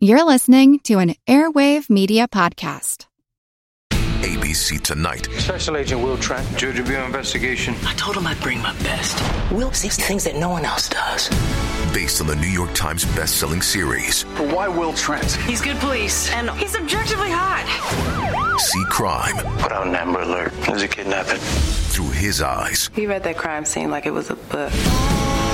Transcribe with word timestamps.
You're 0.00 0.22
listening 0.22 0.78
to 0.84 1.00
an 1.00 1.16
Airwave 1.26 1.90
Media 1.90 2.28
Podcast. 2.28 3.06
ABC 3.90 4.80
Tonight. 4.80 5.26
Special 5.38 5.76
Agent 5.76 6.00
Will 6.00 6.16
Trent, 6.18 6.46
Georgia 6.56 6.84
Bureau 6.84 7.04
investigation. 7.04 7.74
I 7.82 7.94
told 7.94 8.16
him 8.16 8.24
I'd 8.28 8.40
bring 8.40 8.62
my 8.62 8.72
best. 8.74 9.20
Will 9.50 9.72
sees 9.72 9.96
things 9.96 10.22
that 10.22 10.36
no 10.36 10.50
one 10.50 10.64
else 10.64 10.88
does. 10.88 11.28
Based 11.92 12.20
on 12.20 12.28
the 12.28 12.36
New 12.36 12.46
York 12.46 12.72
Times 12.74 13.06
best-selling 13.16 13.60
series. 13.60 14.22
But 14.36 14.54
why 14.54 14.68
Will 14.68 14.92
Trent? 14.92 15.32
He's 15.32 15.60
good 15.60 15.78
police, 15.78 16.30
and 16.30 16.48
he's 16.52 16.76
objectively 16.76 17.30
hot. 17.32 17.66
See 18.60 18.84
crime. 18.84 19.34
Put 19.58 19.72
out 19.72 19.88
an 19.88 19.96
Amber 19.96 20.20
Alert. 20.20 20.52
There's 20.60 20.82
a 20.82 20.88
kidnapping. 20.88 21.40
Through 21.40 22.10
his 22.10 22.40
eyes. 22.40 22.88
He 22.94 23.08
read 23.08 23.24
that 23.24 23.36
crime 23.36 23.64
scene 23.64 23.90
like 23.90 24.06
it 24.06 24.12
was 24.12 24.30
a 24.30 24.36
book. 24.36 24.72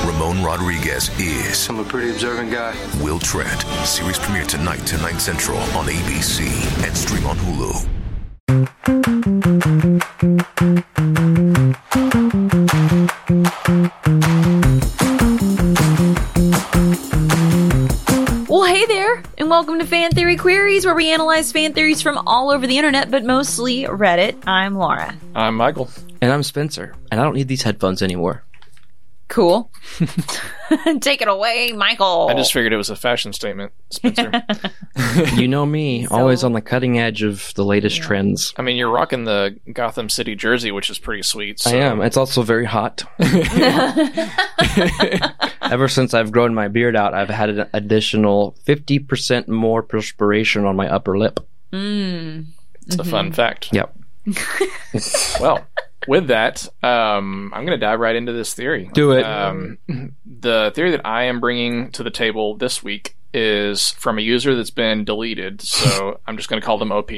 Ramon 0.06 0.44
Rodriguez 0.44 1.08
is. 1.18 1.66
I'm 1.68 1.78
a 1.78 1.84
pretty 1.84 2.10
observant 2.10 2.52
guy. 2.52 2.74
Will 3.02 3.18
Trent. 3.18 3.62
Series 3.86 4.18
premiere 4.18 4.44
tonight, 4.44 4.84
10, 4.86 5.00
9 5.00 5.18
central 5.18 5.56
on 5.56 5.86
ABC 5.86 6.44
and 6.86 6.94
stream 6.94 7.24
on 7.26 7.36
Hulu. 7.38 7.88
Well, 18.46 18.64
hey 18.64 18.84
there, 18.84 19.22
and 19.38 19.48
welcome 19.48 19.78
to 19.78 19.86
Fan 19.86 20.10
Theory 20.10 20.36
Queries, 20.36 20.84
where 20.84 20.94
we 20.94 21.10
analyze 21.10 21.50
fan 21.50 21.72
theories 21.72 22.02
from 22.02 22.18
all 22.26 22.50
over 22.50 22.66
the 22.66 22.76
internet, 22.76 23.10
but 23.10 23.24
mostly 23.24 23.84
Reddit. 23.84 24.36
I'm 24.46 24.76
Laura. 24.76 25.14
I'm 25.34 25.56
Michael. 25.56 25.88
And 26.20 26.30
I'm 26.30 26.42
Spencer, 26.42 26.94
and 27.10 27.20
I 27.20 27.24
don't 27.24 27.34
need 27.34 27.48
these 27.48 27.62
headphones 27.62 28.02
anymore. 28.02 28.44
Cool. 29.34 29.68
Take 31.00 31.20
it 31.20 31.26
away, 31.26 31.72
Michael. 31.72 32.28
I 32.30 32.34
just 32.34 32.52
figured 32.52 32.72
it 32.72 32.76
was 32.76 32.88
a 32.88 32.94
fashion 32.94 33.32
statement, 33.32 33.72
Spencer. 33.90 34.30
You 35.34 35.48
know 35.48 35.66
me, 35.66 36.06
always 36.10 36.44
on 36.44 36.52
the 36.52 36.60
cutting 36.60 37.00
edge 37.00 37.24
of 37.24 37.52
the 37.54 37.64
latest 37.64 38.00
trends. 38.00 38.54
I 38.56 38.62
mean, 38.62 38.76
you're 38.76 38.92
rocking 38.92 39.24
the 39.24 39.58
Gotham 39.72 40.08
City 40.08 40.36
jersey, 40.36 40.70
which 40.70 40.88
is 40.88 41.00
pretty 41.00 41.24
sweet. 41.24 41.58
So. 41.58 41.72
I 41.72 41.74
am. 41.80 42.00
It's 42.00 42.16
also 42.16 42.42
very 42.42 42.64
hot. 42.64 43.02
Ever 45.62 45.88
since 45.88 46.14
I've 46.14 46.30
grown 46.30 46.54
my 46.54 46.68
beard 46.68 46.94
out, 46.94 47.12
I've 47.12 47.28
had 47.28 47.50
an 47.50 47.68
additional 47.72 48.56
50% 48.68 49.48
more 49.48 49.82
perspiration 49.82 50.64
on 50.64 50.76
my 50.76 50.88
upper 50.88 51.18
lip. 51.18 51.40
Mm. 51.72 52.46
It's 52.86 52.98
a 53.00 53.04
fun 53.04 53.26
mm-hmm. 53.26 53.34
fact. 53.34 53.70
Yep. 53.72 53.98
Well, 55.40 55.66
with 56.08 56.28
that, 56.28 56.66
um, 56.82 57.52
I'm 57.54 57.64
going 57.64 57.78
to 57.78 57.84
dive 57.84 58.00
right 58.00 58.16
into 58.16 58.32
this 58.32 58.54
theory. 58.54 58.90
Do 58.92 59.12
it. 59.12 59.24
Um, 59.24 59.78
the 60.24 60.72
theory 60.74 60.92
that 60.92 61.06
I 61.06 61.24
am 61.24 61.40
bringing 61.40 61.90
to 61.92 62.02
the 62.02 62.10
table 62.10 62.56
this 62.56 62.82
week 62.82 63.16
is 63.32 63.90
from 63.92 64.18
a 64.18 64.22
user 64.22 64.54
that's 64.54 64.70
been 64.70 65.04
deleted, 65.04 65.60
so 65.60 66.20
I'm 66.26 66.36
just 66.36 66.48
going 66.48 66.60
to 66.60 66.66
call 66.66 66.78
them 66.78 66.92
OP. 66.92 67.10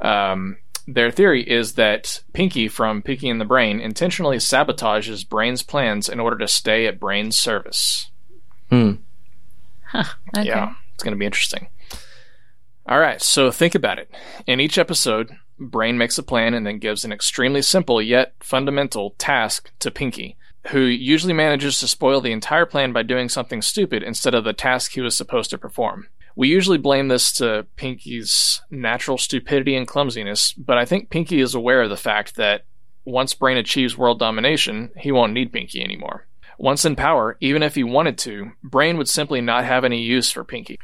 Um, 0.00 0.58
their 0.86 1.10
theory 1.10 1.48
is 1.48 1.74
that 1.74 2.22
Pinky 2.32 2.68
from 2.68 3.02
Pinky 3.02 3.28
and 3.28 3.40
the 3.40 3.44
Brain 3.44 3.80
intentionally 3.80 4.38
sabotages 4.38 5.28
Brain's 5.28 5.62
plans 5.62 6.08
in 6.08 6.20
order 6.20 6.36
to 6.38 6.48
stay 6.48 6.86
at 6.86 7.00
Brain's 7.00 7.38
service. 7.38 8.10
Hmm. 8.68 8.92
Okay. 9.94 10.46
Yeah, 10.46 10.74
it's 10.94 11.04
going 11.04 11.12
to 11.12 11.18
be 11.18 11.26
interesting. 11.26 11.68
All 12.86 12.98
right, 12.98 13.22
so 13.22 13.50
think 13.50 13.74
about 13.74 13.98
it. 13.98 14.10
In 14.46 14.58
each 14.58 14.76
episode, 14.76 15.36
Brain 15.70 15.98
makes 15.98 16.18
a 16.18 16.22
plan 16.22 16.54
and 16.54 16.66
then 16.66 16.78
gives 16.78 17.04
an 17.04 17.12
extremely 17.12 17.62
simple 17.62 18.00
yet 18.00 18.34
fundamental 18.40 19.14
task 19.18 19.70
to 19.80 19.90
Pinky, 19.90 20.36
who 20.68 20.80
usually 20.80 21.32
manages 21.32 21.78
to 21.80 21.88
spoil 21.88 22.20
the 22.20 22.32
entire 22.32 22.66
plan 22.66 22.92
by 22.92 23.02
doing 23.02 23.28
something 23.28 23.62
stupid 23.62 24.02
instead 24.02 24.34
of 24.34 24.44
the 24.44 24.52
task 24.52 24.92
he 24.92 25.00
was 25.00 25.16
supposed 25.16 25.50
to 25.50 25.58
perform. 25.58 26.08
We 26.34 26.48
usually 26.48 26.78
blame 26.78 27.08
this 27.08 27.32
to 27.34 27.66
Pinky's 27.76 28.62
natural 28.70 29.18
stupidity 29.18 29.76
and 29.76 29.86
clumsiness, 29.86 30.52
but 30.54 30.78
I 30.78 30.84
think 30.84 31.10
Pinky 31.10 31.40
is 31.40 31.54
aware 31.54 31.82
of 31.82 31.90
the 31.90 31.96
fact 31.96 32.36
that 32.36 32.64
once 33.04 33.34
Brain 33.34 33.56
achieves 33.56 33.98
world 33.98 34.18
domination, 34.18 34.90
he 34.96 35.12
won't 35.12 35.32
need 35.32 35.52
Pinky 35.52 35.82
anymore. 35.82 36.26
Once 36.58 36.84
in 36.84 36.96
power, 36.96 37.36
even 37.40 37.62
if 37.62 37.74
he 37.74 37.84
wanted 37.84 38.18
to, 38.18 38.52
Brain 38.62 38.96
would 38.96 39.08
simply 39.08 39.40
not 39.40 39.64
have 39.64 39.84
any 39.84 40.02
use 40.02 40.30
for 40.30 40.44
Pinky. 40.44 40.78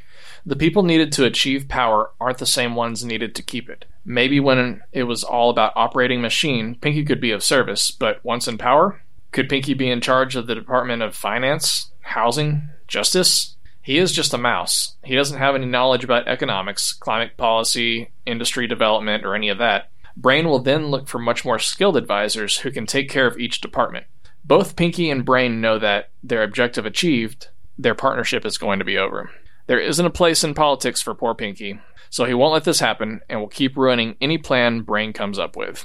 The 0.45 0.57
people 0.57 0.83
needed 0.83 1.13
to 1.13 1.25
achieve 1.25 1.69
power 1.69 2.11
aren't 2.21 2.39
the 2.39 2.47
same 2.47 2.75
ones 2.75 3.05
needed 3.05 3.35
to 3.35 3.43
keep 3.43 3.69
it. 3.69 3.85
Maybe 4.05 4.41
when 4.41 4.83
it 4.93 5.05
was 5.05 5.25
all 5.25 5.51
about 5.51 5.75
operating 5.77 6.21
machine, 6.21 6.75
Pinky 6.75 7.05
could 7.05 7.21
be 7.21 7.33
of 7.33 7.45
service, 7.45 7.91
but 7.91 8.25
once 8.25 8.49
in 8.49 8.59
power, 8.59 9.03
could 9.31 9.49
Pinky 9.49 9.75
be 9.75 9.91
in 9.91 10.01
charge 10.01 10.37
of 10.37 10.47
the 10.47 10.55
Department 10.55 11.03
of 11.03 11.15
Finance, 11.15 11.91
Housing, 12.01 12.69
Justice? 12.87 13.57
He 13.83 13.99
is 13.99 14.13
just 14.13 14.35
a 14.35 14.39
mouse. 14.39 14.97
He 15.05 15.15
doesn't 15.15 15.39
have 15.39 15.55
any 15.55 15.67
knowledge 15.67 16.05
about 16.05 16.29
economics, 16.29 16.93
climate 16.93 17.37
policy, 17.37 18.11
industry 18.27 18.67
development, 18.67 19.25
or 19.25 19.35
any 19.35 19.49
of 19.49 19.59
that. 19.59 19.91
Brain 20.17 20.49
will 20.49 20.59
then 20.59 20.89
look 20.89 21.07
for 21.09 21.19
much 21.19 21.45
more 21.45 21.59
skilled 21.59 21.97
advisors 21.97 22.59
who 22.59 22.71
can 22.71 22.87
take 22.87 23.09
care 23.09 23.27
of 23.27 23.39
each 23.39 23.61
department. 23.61 24.07
Both 24.49 24.77
Pinky 24.77 25.11
and 25.11 25.25
Brain 25.27 25.61
know 25.61 25.79
that 25.79 26.09
their 26.23 26.43
objective 26.43 26.87
achieved, 26.87 27.49
their 27.79 27.95
partnership 27.95 28.47
is 28.47 28.57
going 28.59 28.79
to 28.79 28.85
be 28.85 28.97
over. 28.99 29.31
There 29.67 29.79
isn't 29.79 30.05
a 30.07 30.11
place 30.11 30.43
in 30.43 30.55
politics 30.55 31.03
for 31.03 31.15
poor 31.15 31.35
Pinky, 31.35 31.79
so 32.09 32.25
he 32.25 32.33
won't 32.33 32.55
let 32.55 32.65
this 32.65 32.81
happen 32.81 33.21
and 33.29 33.41
will 33.41 33.49
keep 33.49 33.77
ruining 33.77 34.17
any 34.23 34.39
plan 34.39 34.81
Brain 34.81 35.13
comes 35.13 35.39
up 35.39 35.55
with. 35.55 35.85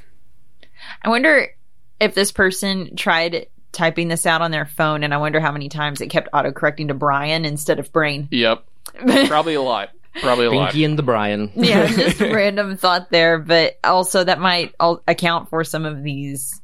I 1.02 1.10
wonder 1.10 1.50
if 2.00 2.16
this 2.16 2.32
person 2.32 2.96
tried 2.96 3.48
typing 3.74 4.08
this 4.08 4.26
out 4.26 4.42
on 4.42 4.52
their 4.52 4.66
phone, 4.66 5.04
and 5.04 5.14
I 5.14 5.18
wonder 5.18 5.42
how 5.42 5.52
many 5.52 5.68
times 5.68 6.00
it 6.00 6.08
kept 6.08 6.32
autocorrecting 6.32 6.88
to 6.88 6.94
Brian 6.94 7.44
instead 7.44 7.80
of 7.80 7.92
Brain. 7.92 8.30
Yep. 8.32 8.64
Probably 9.28 9.56
a 9.56 9.62
lot. 9.62 9.90
Probably 10.22 10.46
a 10.46 10.52
lot. 10.52 10.72
Pinky 10.72 10.86
and 10.86 10.98
the 10.98 11.04
Brian. 11.04 11.52
yeah, 11.56 11.88
just 11.94 12.20
random 12.22 12.78
thought 12.78 13.10
there, 13.10 13.40
but 13.40 13.78
also 13.84 14.24
that 14.24 14.40
might 14.40 14.74
al- 14.80 15.02
account 15.08 15.50
for 15.50 15.64
some 15.64 15.86
of 15.86 16.04
these 16.04 16.62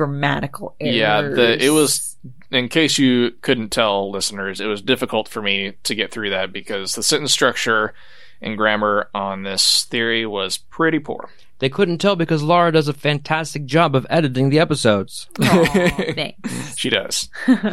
grammatical 0.00 0.74
errors. 0.80 0.96
Yeah, 0.96 1.20
the 1.20 1.62
it 1.62 1.70
was 1.70 2.16
in 2.50 2.68
case 2.70 2.96
you 2.96 3.32
couldn't 3.42 3.68
tell 3.68 4.10
listeners, 4.10 4.60
it 4.60 4.66
was 4.66 4.80
difficult 4.80 5.28
for 5.28 5.42
me 5.42 5.74
to 5.82 5.94
get 5.94 6.10
through 6.10 6.30
that 6.30 6.52
because 6.52 6.94
the 6.94 7.02
sentence 7.02 7.32
structure 7.32 7.92
and 8.40 8.56
grammar 8.56 9.10
on 9.14 9.42
this 9.42 9.84
theory 9.84 10.24
was 10.24 10.56
pretty 10.56 10.98
poor. 10.98 11.28
They 11.58 11.68
couldn't 11.68 11.98
tell 11.98 12.16
because 12.16 12.42
Laura 12.42 12.72
does 12.72 12.88
a 12.88 12.94
fantastic 12.94 13.66
job 13.66 13.94
of 13.94 14.06
editing 14.08 14.48
the 14.48 14.58
episodes. 14.58 15.28
Aw, 15.42 15.64
thanks. 16.14 16.78
She 16.78 16.88
does. 16.88 17.28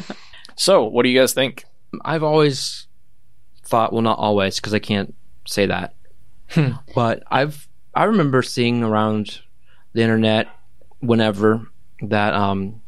so, 0.57 0.83
what 0.83 1.03
do 1.03 1.09
you 1.09 1.17
guys 1.17 1.33
think? 1.33 1.63
I've 2.03 2.23
always 2.23 2.87
thought, 3.63 3.93
well, 3.93 4.01
not 4.01 4.19
always, 4.19 4.57
because 4.57 4.73
I 4.73 4.79
can't 4.79 5.15
say 5.45 5.67
that. 5.67 5.93
Hmm. 6.49 6.71
but 6.95 7.23
I've 7.29 7.67
I 7.93 8.05
remember 8.05 8.41
seeing 8.41 8.83
around 8.83 9.41
the 9.93 10.01
internet 10.01 10.47
whenever 10.99 11.67
that 12.01 12.33
um, 12.33 12.81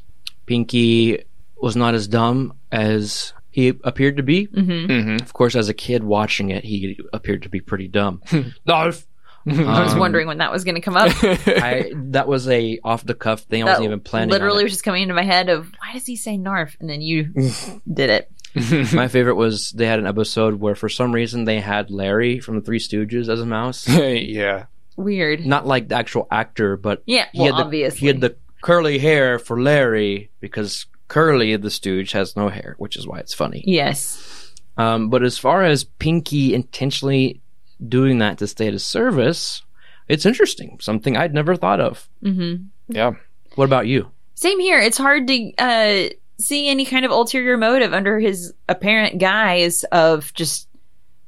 Pinky 0.46 1.24
was 1.58 1.76
not 1.76 1.94
as 1.94 2.08
dumb 2.08 2.54
as 2.72 3.34
he 3.52 3.70
appeared 3.84 4.18
to 4.18 4.24
be. 4.24 4.48
Mm-hmm. 4.48 5.16
Of 5.24 5.34
course, 5.34 5.56
as 5.56 5.70
a 5.70 5.74
kid 5.74 6.04
watching 6.04 6.50
it, 6.50 6.64
he 6.64 7.00
appeared 7.14 7.44
to 7.44 7.50
be 7.50 7.60
pretty 7.62 7.88
dumb. 7.88 8.22
Narf. 8.66 9.06
I 9.48 9.84
was 9.84 9.94
Um, 9.94 10.00
wondering 10.00 10.28
when 10.28 10.40
that 10.40 10.52
was 10.52 10.64
going 10.64 10.76
to 10.76 10.82
come 10.82 10.96
up. 10.98 11.12
I, 11.24 11.92
that 11.96 12.28
was 12.28 12.48
a 12.50 12.80
off 12.84 13.04
the 13.04 13.16
cuff 13.16 13.42
thing. 13.42 13.64
I 13.64 13.66
That 13.66 13.72
wasn't 13.72 13.86
even 13.86 14.00
planning. 14.02 14.30
literally 14.30 14.60
on 14.60 14.64
was 14.66 14.74
just 14.74 14.84
coming 14.84 15.02
into 15.04 15.16
my 15.16 15.24
head 15.24 15.50
of 15.50 15.72
why 15.80 15.94
does 15.94 16.06
he 16.06 16.16
say 16.18 16.38
Narf? 16.38 16.76
And 16.80 16.90
then 16.90 17.02
you 17.02 17.24
did 17.92 18.10
it. 18.10 18.32
it. 18.54 18.94
My 18.94 19.08
favorite 19.08 19.36
was 19.36 19.72
they 19.72 19.88
had 19.88 19.98
an 20.00 20.08
episode 20.08 20.56
where 20.60 20.76
for 20.76 20.90
some 20.90 21.12
reason 21.14 21.46
they 21.46 21.62
had 21.62 21.90
Larry 21.90 22.40
from 22.40 22.56
the 22.56 22.62
Three 22.62 22.80
Stooges 22.80 23.28
as 23.30 23.42
a 23.42 23.46
mouse. 23.46 23.88
yeah. 23.88 24.66
Weird. 24.98 25.46
Not 25.46 25.66
like 25.66 25.88
the 25.88 25.96
actual 25.96 26.28
actor, 26.30 26.76
but 26.78 27.02
Yeah, 27.06 27.28
he 27.32 27.40
well, 27.40 27.54
had 27.54 27.60
the, 27.62 27.66
obviously. 27.66 28.00
he 28.02 28.08
had 28.08 28.22
the 28.22 28.36
curly 28.62 29.00
hair 29.00 29.40
for 29.40 29.62
Larry 29.62 30.30
because 30.40 30.86
Curly 31.08 31.56
the 31.56 31.70
Stooge 31.72 32.12
has 32.12 32.36
no 32.36 32.50
hair, 32.50 32.76
which 32.78 32.96
is 32.96 33.08
why 33.08 33.20
it's 33.20 33.34
funny. 33.34 33.64
Yes. 33.66 34.52
Um, 34.78 35.10
but 35.10 35.24
as 35.24 35.38
far 35.38 35.64
as 35.64 35.84
Pinky 35.84 36.54
intentionally 36.54 37.42
doing 37.86 38.20
that 38.20 38.38
to 38.40 38.48
stay 38.48 38.68
at 38.68 38.74
his 38.74 38.84
service, 38.86 39.62
it's 40.08 40.26
interesting. 40.26 40.78
Something 40.82 41.18
I'd 41.18 41.34
never 41.34 41.56
thought 41.56 41.80
of. 41.80 42.08
hmm 42.22 42.56
Yeah. 42.88 43.12
What 43.56 43.66
about 43.66 43.88
you? 43.88 44.10
Same 44.36 44.60
here. 44.60 44.80
It's 44.80 44.98
hard 44.98 45.28
to 45.28 45.54
uh, 45.58 46.10
see 46.40 46.70
any 46.70 46.86
kind 46.86 47.04
of 47.06 47.12
ulterior 47.12 47.58
motive 47.58 47.94
under 47.94 48.20
his 48.20 48.54
apparent 48.70 49.20
guise 49.20 49.84
of 49.86 50.34
just 50.34 50.68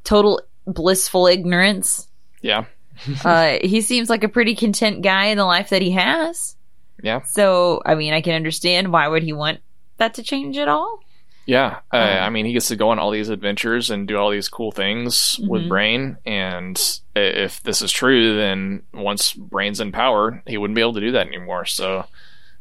total 0.04 0.42
blissful 0.66 1.27
ignorance. 1.27 2.07
Yeah. 2.42 2.66
uh, 3.25 3.57
he 3.62 3.81
seems 3.81 4.10
like 4.10 4.24
a 4.24 4.30
pretty 4.30 4.56
content 4.56 5.01
guy 5.01 5.25
in 5.25 5.38
the 5.38 5.45
life 5.45 5.69
that 5.69 5.81
he 5.81 5.92
has. 5.92 6.56
Yeah. 7.01 7.21
So, 7.24 7.81
I 7.86 7.95
mean, 7.95 8.13
I 8.13 8.21
can 8.21 8.33
understand 8.36 8.92
why 8.92 9.07
would 9.07 9.24
he 9.24 9.33
want 9.33 9.59
that 9.98 10.13
to 10.15 10.24
change 10.24 10.57
at 10.57 10.68
all? 10.68 11.00
Yeah, 11.48 11.80
uh, 11.92 11.98
Um, 11.98 12.24
I 12.24 12.30
mean, 12.30 12.45
he 12.45 12.53
gets 12.53 12.68
to 12.68 12.75
go 12.75 12.89
on 12.89 13.00
all 13.00 13.09
these 13.12 13.30
adventures 13.30 13.89
and 13.89 14.07
do 14.07 14.15
all 14.18 14.30
these 14.30 14.48
cool 14.48 14.71
things 14.71 15.39
with 15.48 15.63
Mhm. 15.63 15.69
Brain. 15.69 16.18
And 16.25 16.80
if 17.15 17.63
this 17.63 17.81
is 17.81 17.92
true, 17.92 18.36
then 18.38 18.83
once 18.94 19.33
Brain's 19.33 19.80
in 19.80 19.92
power, 19.92 20.44
he 20.45 20.57
wouldn't 20.57 20.75
be 20.75 20.81
able 20.81 20.94
to 20.94 21.00
do 21.01 21.12
that 21.13 21.25
anymore. 21.27 21.65
So, 21.65 22.06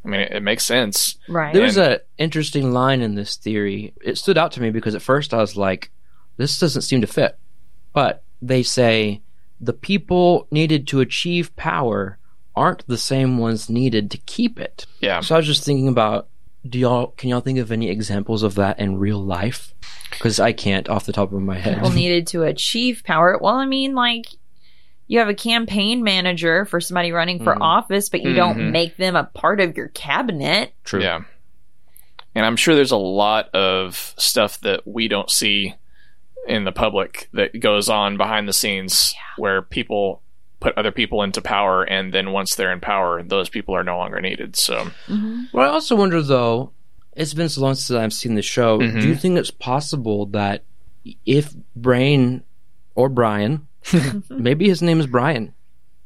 I 0.04 0.08
mean, 0.08 0.20
it, 0.20 0.32
it 0.32 0.42
makes 0.42 0.64
sense. 0.64 1.18
Right. 1.28 1.52
There 1.52 1.62
was 1.62 1.76
And- 1.76 1.92
a 1.94 2.00
interesting 2.16 2.72
line 2.72 3.02
in 3.02 3.14
this 3.16 3.36
theory. 3.36 3.92
It 4.02 4.16
stood 4.16 4.38
out 4.38 4.52
to 4.52 4.62
me 4.62 4.70
because 4.70 4.94
at 4.94 5.02
first 5.02 5.34
I 5.34 5.38
was 5.38 5.56
like, 5.56 5.90
"This 6.38 6.58
doesn't 6.58 6.82
seem 6.82 7.00
to 7.02 7.06
fit." 7.06 7.36
but 7.92 8.22
they 8.40 8.62
say 8.62 9.20
the 9.60 9.72
people 9.72 10.46
needed 10.52 10.86
to 10.86 11.00
achieve 11.00 11.54
power 11.56 12.16
aren't 12.60 12.86
the 12.86 12.98
same 12.98 13.38
ones 13.38 13.70
needed 13.70 14.10
to 14.10 14.18
keep 14.18 14.60
it. 14.60 14.86
Yeah. 15.00 15.20
So 15.20 15.34
I 15.34 15.38
was 15.38 15.46
just 15.46 15.64
thinking 15.64 15.88
about 15.88 16.28
do 16.68 16.78
y'all 16.78 17.06
can 17.16 17.30
y'all 17.30 17.40
think 17.40 17.58
of 17.58 17.72
any 17.72 17.88
examples 17.88 18.42
of 18.42 18.54
that 18.56 18.78
in 18.78 18.98
real 18.98 19.18
life? 19.22 19.74
Because 20.10 20.38
I 20.38 20.52
can't 20.52 20.88
off 20.88 21.06
the 21.06 21.12
top 21.12 21.32
of 21.32 21.40
my 21.40 21.58
head. 21.58 21.76
People 21.76 21.90
needed 21.90 22.26
to 22.28 22.42
achieve 22.42 23.02
power. 23.04 23.38
Well, 23.40 23.54
I 23.54 23.64
mean, 23.66 23.94
like 23.94 24.26
you 25.06 25.18
have 25.20 25.28
a 25.28 25.34
campaign 25.34 26.02
manager 26.04 26.64
for 26.66 26.80
somebody 26.80 27.10
running 27.12 27.42
for 27.42 27.54
Mhm. 27.54 27.62
office, 27.62 28.08
but 28.10 28.20
you 28.20 28.30
Mhm. 28.30 28.36
don't 28.36 28.70
make 28.72 28.96
them 28.96 29.16
a 29.16 29.24
part 29.24 29.60
of 29.60 29.76
your 29.76 29.88
cabinet. 29.88 30.72
True. 30.84 31.02
Yeah. 31.02 31.22
And 32.34 32.44
I'm 32.46 32.56
sure 32.56 32.74
there's 32.76 32.92
a 32.92 32.96
lot 32.96 33.48
of 33.54 34.14
stuff 34.18 34.60
that 34.60 34.86
we 34.86 35.08
don't 35.08 35.30
see 35.30 35.74
in 36.46 36.64
the 36.64 36.72
public 36.72 37.28
that 37.32 37.58
goes 37.58 37.88
on 37.88 38.16
behind 38.16 38.46
the 38.48 38.52
scenes 38.52 39.14
where 39.36 39.62
people 39.62 40.22
put 40.60 40.76
other 40.76 40.92
people 40.92 41.22
into 41.22 41.40
power 41.40 41.82
and 41.82 42.12
then 42.14 42.32
once 42.32 42.54
they're 42.54 42.72
in 42.72 42.80
power 42.80 43.22
those 43.22 43.48
people 43.48 43.74
are 43.74 43.82
no 43.84 43.96
longer 43.96 44.20
needed 44.20 44.54
so 44.56 44.90
Well, 45.08 45.68
I 45.68 45.72
also 45.72 45.96
wonder 45.96 46.20
though. 46.22 46.72
It's 47.16 47.34
been 47.34 47.48
so 47.48 47.60
long 47.62 47.74
since 47.74 47.90
I've 47.98 48.12
seen 48.12 48.34
the 48.36 48.42
show. 48.42 48.78
Mhm. 48.78 49.00
Do 49.00 49.08
you 49.08 49.16
think 49.16 49.36
it's 49.36 49.50
possible 49.50 50.26
that 50.26 50.62
if 51.26 51.52
Brain 51.74 52.42
or 52.94 53.08
Brian, 53.08 53.66
maybe 54.30 54.68
his 54.68 54.80
name 54.80 55.00
is 55.00 55.06
Brian, 55.08 55.52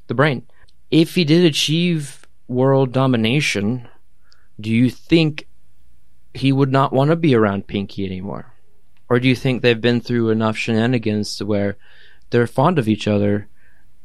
the 0.07 0.15
Brain, 0.15 0.47
if 0.91 1.15
he 1.15 1.25
did 1.25 1.45
achieve 1.45 2.27
world 2.49 2.93
domination, 2.93 3.87
do 4.61 4.71
you 4.71 4.89
think 4.91 5.47
he 6.33 6.53
would 6.53 6.73
not 6.73 6.93
want 6.93 7.11
to 7.11 7.17
be 7.17 7.35
around 7.35 7.67
Pinky 7.67 8.07
anymore? 8.07 8.53
Or 9.11 9.21
do 9.21 9.29
you 9.29 9.37
think 9.37 9.61
they've 9.63 9.81
been 9.81 10.01
through 10.01 10.31
enough 10.31 10.57
shenanigans 10.57 11.37
to 11.37 11.45
where 11.47 11.77
they're 12.31 12.47
fond 12.47 12.79
of 12.79 12.89
each 12.89 13.07
other 13.07 13.49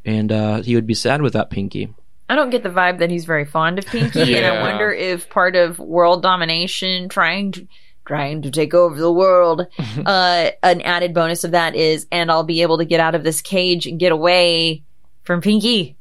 and 0.09 0.31
uh, 0.31 0.61
he 0.61 0.75
would 0.75 0.87
be 0.87 0.93
sad 0.95 1.21
without 1.21 1.49
Pinky? 1.49 1.93
I 2.27 2.35
don't 2.35 2.49
get 2.49 2.63
the 2.63 2.69
vibe 2.69 2.99
that 2.99 3.09
he's 3.09 3.25
very 3.25 3.45
fond 3.45 3.79
of 3.79 3.85
Pinky, 3.85 4.35
and 4.35 4.45
I 4.45 4.61
wonder 4.61 4.91
if 4.91 5.29
part 5.29 5.55
of 5.55 5.79
world 5.79 6.21
domination, 6.21 7.09
trying 7.09 7.51
to 7.53 7.67
trying 8.05 8.41
to 8.41 8.49
take 8.51 8.73
over 8.73 8.99
the 8.99 9.11
world, 9.11 9.67
uh, 10.05 10.49
an 10.63 10.81
added 10.81 11.13
bonus 11.13 11.43
of 11.43 11.51
that 11.51 11.75
is, 11.75 12.07
and 12.11 12.31
I'll 12.31 12.43
be 12.43 12.61
able 12.63 12.79
to 12.79 12.85
get 12.85 12.99
out 12.99 13.13
of 13.15 13.23
this 13.23 13.41
cage 13.41 13.85
and 13.87 13.99
get 13.99 14.11
away 14.11 14.81
from 15.23 15.41
Pinky. 15.41 15.95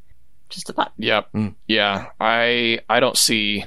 Just 0.49 0.71
a 0.71 0.73
thought. 0.73 0.93
yep 0.97 1.31
Mm. 1.35 1.55
yeah 1.67 2.07
i 2.19 2.81
i 2.89 3.01
don't 3.01 3.19
see 3.19 3.67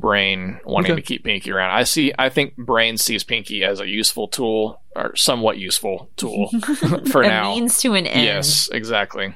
brain 0.00 0.60
wanting 0.64 0.92
Okay. 0.92 1.00
to 1.00 1.06
keep 1.06 1.24
pinky 1.24 1.50
around 1.50 1.70
i 1.70 1.82
see 1.84 2.12
i 2.18 2.28
think 2.28 2.56
brain 2.56 2.96
sees 2.98 3.24
pinky 3.24 3.64
as 3.64 3.80
a 3.80 3.86
useful 3.86 4.28
tool 4.28 4.80
or 4.94 5.14
somewhat 5.16 5.58
useful 5.58 6.08
tool 6.16 6.48
for 7.10 7.22
a 7.22 7.26
now 7.28 7.54
means 7.54 7.78
to 7.80 7.94
an 7.94 8.06
end. 8.06 8.24
yes 8.24 8.68
exactly 8.72 9.34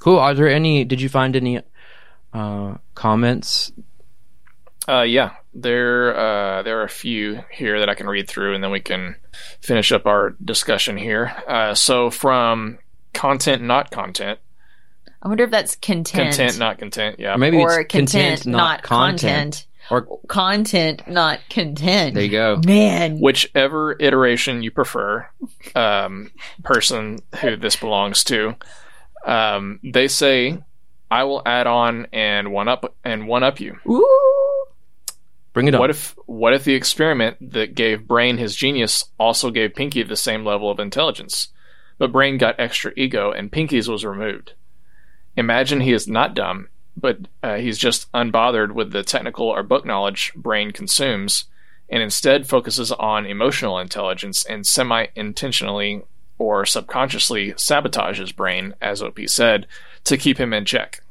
Cool. 0.00 0.18
Are 0.18 0.34
there 0.34 0.50
any? 0.50 0.84
Did 0.84 1.00
you 1.00 1.08
find 1.08 1.34
any 1.34 1.62
uh, 2.34 2.74
comments? 2.94 3.72
Uh, 4.86 5.00
yeah, 5.00 5.30
there 5.54 6.14
uh, 6.14 6.62
there 6.62 6.78
are 6.80 6.84
a 6.84 6.90
few 6.90 7.40
here 7.50 7.78
that 7.80 7.88
I 7.88 7.94
can 7.94 8.06
read 8.06 8.28
through, 8.28 8.54
and 8.54 8.62
then 8.62 8.70
we 8.70 8.80
can 8.80 9.16
finish 9.62 9.92
up 9.92 10.04
our 10.04 10.36
discussion 10.44 10.98
here. 10.98 11.32
Uh, 11.48 11.74
so 11.74 12.10
from 12.10 12.78
content, 13.14 13.62
not 13.62 13.90
content, 13.90 14.40
I 15.22 15.28
wonder 15.28 15.44
if 15.44 15.50
that's 15.50 15.74
content. 15.76 16.36
content, 16.36 16.58
not 16.58 16.76
content. 16.78 17.16
Yeah, 17.18 17.34
Or 17.34 17.38
maybe 17.38 17.56
or 17.56 17.80
it's 17.80 17.90
content, 17.90 18.44
not 18.46 18.82
content. 18.82 19.64
Or 19.90 20.06
Content, 20.28 21.06
not 21.08 21.40
content. 21.50 22.14
there 22.14 22.24
you 22.24 22.30
go. 22.30 22.60
Man. 22.64 23.18
whichever 23.18 23.96
iteration 24.00 24.62
you 24.62 24.70
prefer, 24.70 25.28
um, 25.74 26.30
person 26.62 27.18
who 27.40 27.56
this 27.56 27.76
belongs 27.76 28.24
to. 28.24 28.56
Um, 29.26 29.80
they 29.82 30.08
say, 30.08 30.58
"I 31.10 31.24
will 31.24 31.42
add 31.46 31.66
on 31.66 32.06
and 32.12 32.52
one 32.52 32.68
up 32.68 32.94
and 33.04 33.26
one 33.28 33.42
up 33.42 33.60
you." 33.60 33.76
Ooh. 33.88 34.64
Bring 35.52 35.68
it 35.68 35.74
on. 35.74 35.80
What 35.80 35.90
if 35.90 36.14
what 36.26 36.52
if 36.52 36.64
the 36.64 36.74
experiment 36.74 37.52
that 37.52 37.74
gave 37.74 38.08
Brain 38.08 38.38
his 38.38 38.56
genius 38.56 39.04
also 39.18 39.50
gave 39.50 39.74
Pinky 39.74 40.02
the 40.02 40.16
same 40.16 40.44
level 40.44 40.70
of 40.70 40.80
intelligence? 40.80 41.48
But 41.96 42.10
Brain 42.10 42.38
got 42.38 42.58
extra 42.58 42.92
ego 42.96 43.30
and 43.30 43.52
Pinky's 43.52 43.88
was 43.88 44.04
removed. 44.04 44.54
Imagine 45.36 45.80
he 45.80 45.92
is 45.92 46.08
not 46.08 46.34
dumb, 46.34 46.68
but 46.96 47.18
uh, 47.42 47.56
he's 47.56 47.78
just 47.78 48.10
unbothered 48.12 48.72
with 48.72 48.92
the 48.92 49.02
technical 49.02 49.46
or 49.46 49.62
book 49.62 49.84
knowledge 49.84 50.32
Brain 50.34 50.70
consumes, 50.70 51.44
and 51.88 52.02
instead 52.02 52.46
focuses 52.46 52.92
on 52.92 53.26
emotional 53.26 53.78
intelligence 53.78 54.44
and 54.44 54.66
semi 54.66 55.06
intentionally 55.14 56.02
or 56.38 56.64
subconsciously 56.64 57.52
sabotages 57.52 58.34
Brain, 58.34 58.74
as 58.80 59.02
OP 59.02 59.20
said, 59.26 59.66
to 60.04 60.16
keep 60.16 60.38
him 60.38 60.52
in 60.52 60.64
check. 60.64 61.02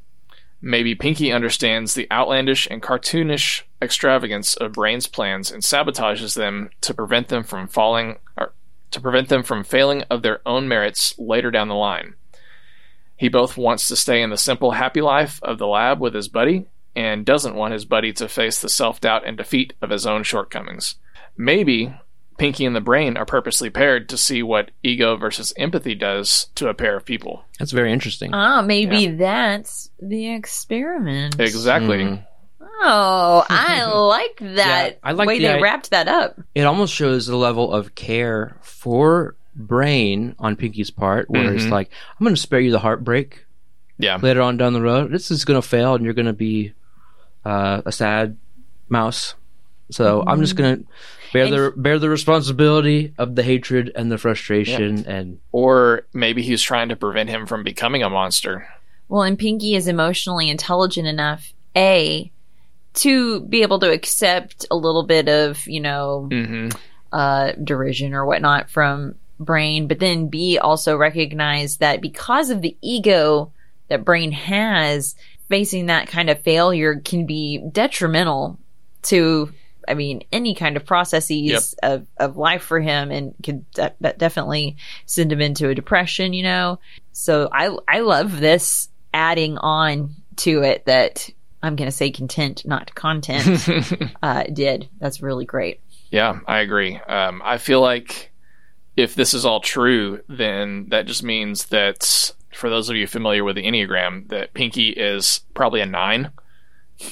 Maybe 0.62 0.96
Pinky 0.96 1.32
understands 1.32 1.94
the 1.94 2.08
outlandish 2.10 2.68
and 2.72 2.82
cartoonish 2.82 3.64
extravagance 3.82 4.56
of 4.56 4.74
Brain's 4.74 5.08
plans 5.08 5.52
and 5.52 5.62
sabotages 5.62 6.36
them 6.36 6.70
to 6.82 6.94
prevent 6.94 7.28
them 7.28 7.44
from 7.44 7.68
falling 7.68 8.18
or 8.38 8.54
to 8.92 9.02
prevent 9.02 9.28
them 9.28 9.44
from 9.44 9.64
failing 9.64 10.04
of 10.04 10.22
their 10.22 10.40
own 10.46 10.68
merits 10.68 11.18
later 11.18 11.52
down 11.52 11.68
the 11.68 11.76
line. 11.76 12.16
He 13.16 13.30
both 13.30 13.58
wants 13.58 13.88
to 13.88 13.96
stay 13.96 14.22
in 14.22 14.30
the 14.30 14.38
simple 14.38 14.72
happy 14.72 15.02
life 15.02 15.40
of 15.44 15.58
the 15.58 15.68
lab 15.68 16.00
with 16.00 16.14
his 16.14 16.28
buddy 16.28 16.68
and 16.96 17.26
doesn't 17.26 17.56
want 17.56 17.74
his 17.74 17.86
buddy 17.86 18.12
to 18.14 18.28
face 18.28 18.60
the 18.62 18.70
self-doubt 18.70 19.26
and 19.26 19.38
defeat 19.38 19.74
of 19.82 19.90
his 19.90 20.06
own 20.06 20.24
shortcomings. 20.24 20.96
Maybe 21.38 21.94
Pinky 22.38 22.66
and 22.66 22.76
the 22.76 22.82
Brain 22.82 23.16
are 23.18 23.26
purposely 23.26 23.70
paired 23.70 24.10
to 24.10 24.18
see 24.18 24.42
what 24.44 24.72
ego 24.82 25.16
versus 25.16 25.54
empathy 25.58 25.96
does 25.96 26.48
to 26.56 26.68
a 26.70 26.74
pair 26.74 26.96
of 26.98 27.06
people. 27.06 27.46
That's 27.60 27.72
very 27.72 27.92
interesting. 27.94 28.32
Ah, 28.34 28.62
maybe 28.62 29.08
that's 29.08 29.90
the 30.02 30.34
experiment. 30.34 31.40
Exactly. 31.40 32.00
Mhm. 32.04 32.26
Oh, 32.86 33.46
I 33.50 33.86
like 33.86 34.38
that 34.56 34.92
Yeah, 34.94 34.98
I 35.04 35.12
like 35.14 35.28
way 35.28 35.38
the 35.40 35.46
they 35.46 35.54
i- 35.54 35.62
wrapped 35.62 35.92
that 35.92 36.08
up. 36.08 36.40
It 36.56 36.64
almost 36.66 36.94
shows 36.94 37.28
the 37.28 37.38
level 37.38 37.72
of 37.72 37.96
care 37.96 38.58
for 38.62 39.36
Brain 39.56 40.36
on 40.40 40.56
Pinky's 40.56 40.90
part, 40.92 41.30
where 41.30 41.54
it's 41.54 41.66
Mhm. 41.66 41.72
like, 41.72 41.90
I'm 42.20 42.24
going 42.24 42.36
to 42.36 42.42
spare 42.42 42.60
you 42.60 42.72
the 42.72 42.80
heartbreak 42.80 43.46
Yeah. 43.98 44.18
later 44.22 44.42
on 44.42 44.58
down 44.58 44.74
the 44.74 44.82
road. 44.82 45.12
This 45.12 45.30
is 45.32 45.46
going 45.46 45.62
to 45.62 45.68
fail, 45.68 45.96
and 45.96 46.04
you're 46.04 46.14
going 46.14 46.26
to 46.26 46.34
be 46.34 46.74
uh, 47.46 47.82
a 47.86 47.92
sad 47.92 48.38
mouse. 48.90 49.36
So 49.92 50.24
I'm 50.26 50.40
just 50.40 50.56
going 50.56 50.78
to 50.78 50.84
bear 51.34 51.50
the 51.50 51.74
bear 51.76 52.00
the 52.00 52.10
responsibility 52.10 53.14
of 53.18 53.36
the 53.36 53.44
hatred 53.44 53.92
and 53.96 54.10
the 54.12 54.18
frustration, 54.18 55.04
and 55.06 55.40
Or 55.52 56.06
maybe 56.14 56.42
he's 56.42 56.62
trying 56.62 56.88
to 56.90 56.96
prevent 56.96 57.30
him 57.30 57.46
from 57.46 57.64
becoming 57.64 58.02
a 58.02 58.10
monster. 58.10 58.68
Well, 59.10 59.24
and 59.24 59.38
Pinky 59.38 59.76
is 59.76 59.88
emotionally 59.90 60.50
intelligent 60.50 61.06
enough, 61.08 61.52
A, 61.76 62.32
to 62.96 63.42
be 63.42 63.62
able 63.62 63.80
to 63.80 63.92
accept 63.92 64.66
a 64.72 64.76
little 64.76 65.04
bit 65.04 65.28
of, 65.28 65.68
you 65.68 65.82
know, 65.82 66.28
hmm 66.32 66.70
uh, 67.12 67.52
derision 67.64 68.14
or 68.14 68.26
whatnot 68.26 68.70
from 68.72 69.14
Brain, 69.40 69.88
but 69.88 70.00
then 70.00 70.28
B, 70.28 70.58
also 70.58 70.96
recognized 70.96 71.80
that 71.80 72.02
because 72.02 72.50
of 72.50 72.62
the 72.62 72.78
ego 72.82 73.52
that 73.90 74.06
Brain 74.06 74.32
has, 74.32 75.16
facing 75.50 75.88
that 75.88 76.08
kind 76.08 76.30
of 76.30 76.42
failure 76.42 77.00
can 77.00 77.26
be 77.26 77.58
detrimental 77.58 78.60
to, 79.04 79.52
I 79.88 79.94
mean, 79.94 80.24
any 80.32 80.56
kind 80.56 80.78
of 80.78 80.86
processes 80.86 81.76
of, 81.84 82.08
of 82.18 82.38
life 82.38 82.64
for 82.64 82.80
him 82.80 83.12
and 83.12 83.36
could 83.44 83.70
de- 83.72 83.94
de- 84.02 84.14
definitely 84.14 84.78
send 85.06 85.32
him 85.32 85.42
into 85.42 85.70
a 85.70 85.76
depression, 85.76 86.34
you 86.34 86.44
know? 86.44 86.80
So 87.12 87.50
I, 87.52 87.76
I 87.88 88.00
love 88.00 88.40
this 88.40 88.90
adding 89.14 89.58
on 89.58 90.16
to 90.38 90.64
it 90.64 90.86
that 90.86 91.30
I'm 91.62 91.76
going 91.76 91.88
to 91.88 91.96
say 91.96 92.12
content, 92.12 92.66
not 92.66 92.94
content, 92.94 93.70
uh, 94.24 94.44
did. 94.44 94.90
That's 95.00 95.22
really 95.22 95.46
great. 95.46 95.80
Yeah, 96.12 96.40
I 96.46 96.60
agree. 96.60 96.98
Um, 96.98 97.42
I 97.44 97.58
feel 97.58 97.82
like 97.82 98.33
if 98.96 99.16
this 99.16 99.34
is 99.34 99.46
all 99.46 99.60
true, 99.60 100.22
then 100.28 100.88
that 100.90 101.06
just 101.06 101.24
means 101.24 101.68
that 101.68 102.34
for 102.54 102.70
those 102.70 102.90
of 102.90 102.96
you 102.96 103.08
familiar 103.08 103.44
with 103.44 103.56
the 103.56 103.64
Enneagram, 103.64 104.30
that 104.30 104.54
Pinky 104.54 104.90
is 104.90 105.42
probably 105.54 105.82
a 105.82 105.86
nine 105.86 106.32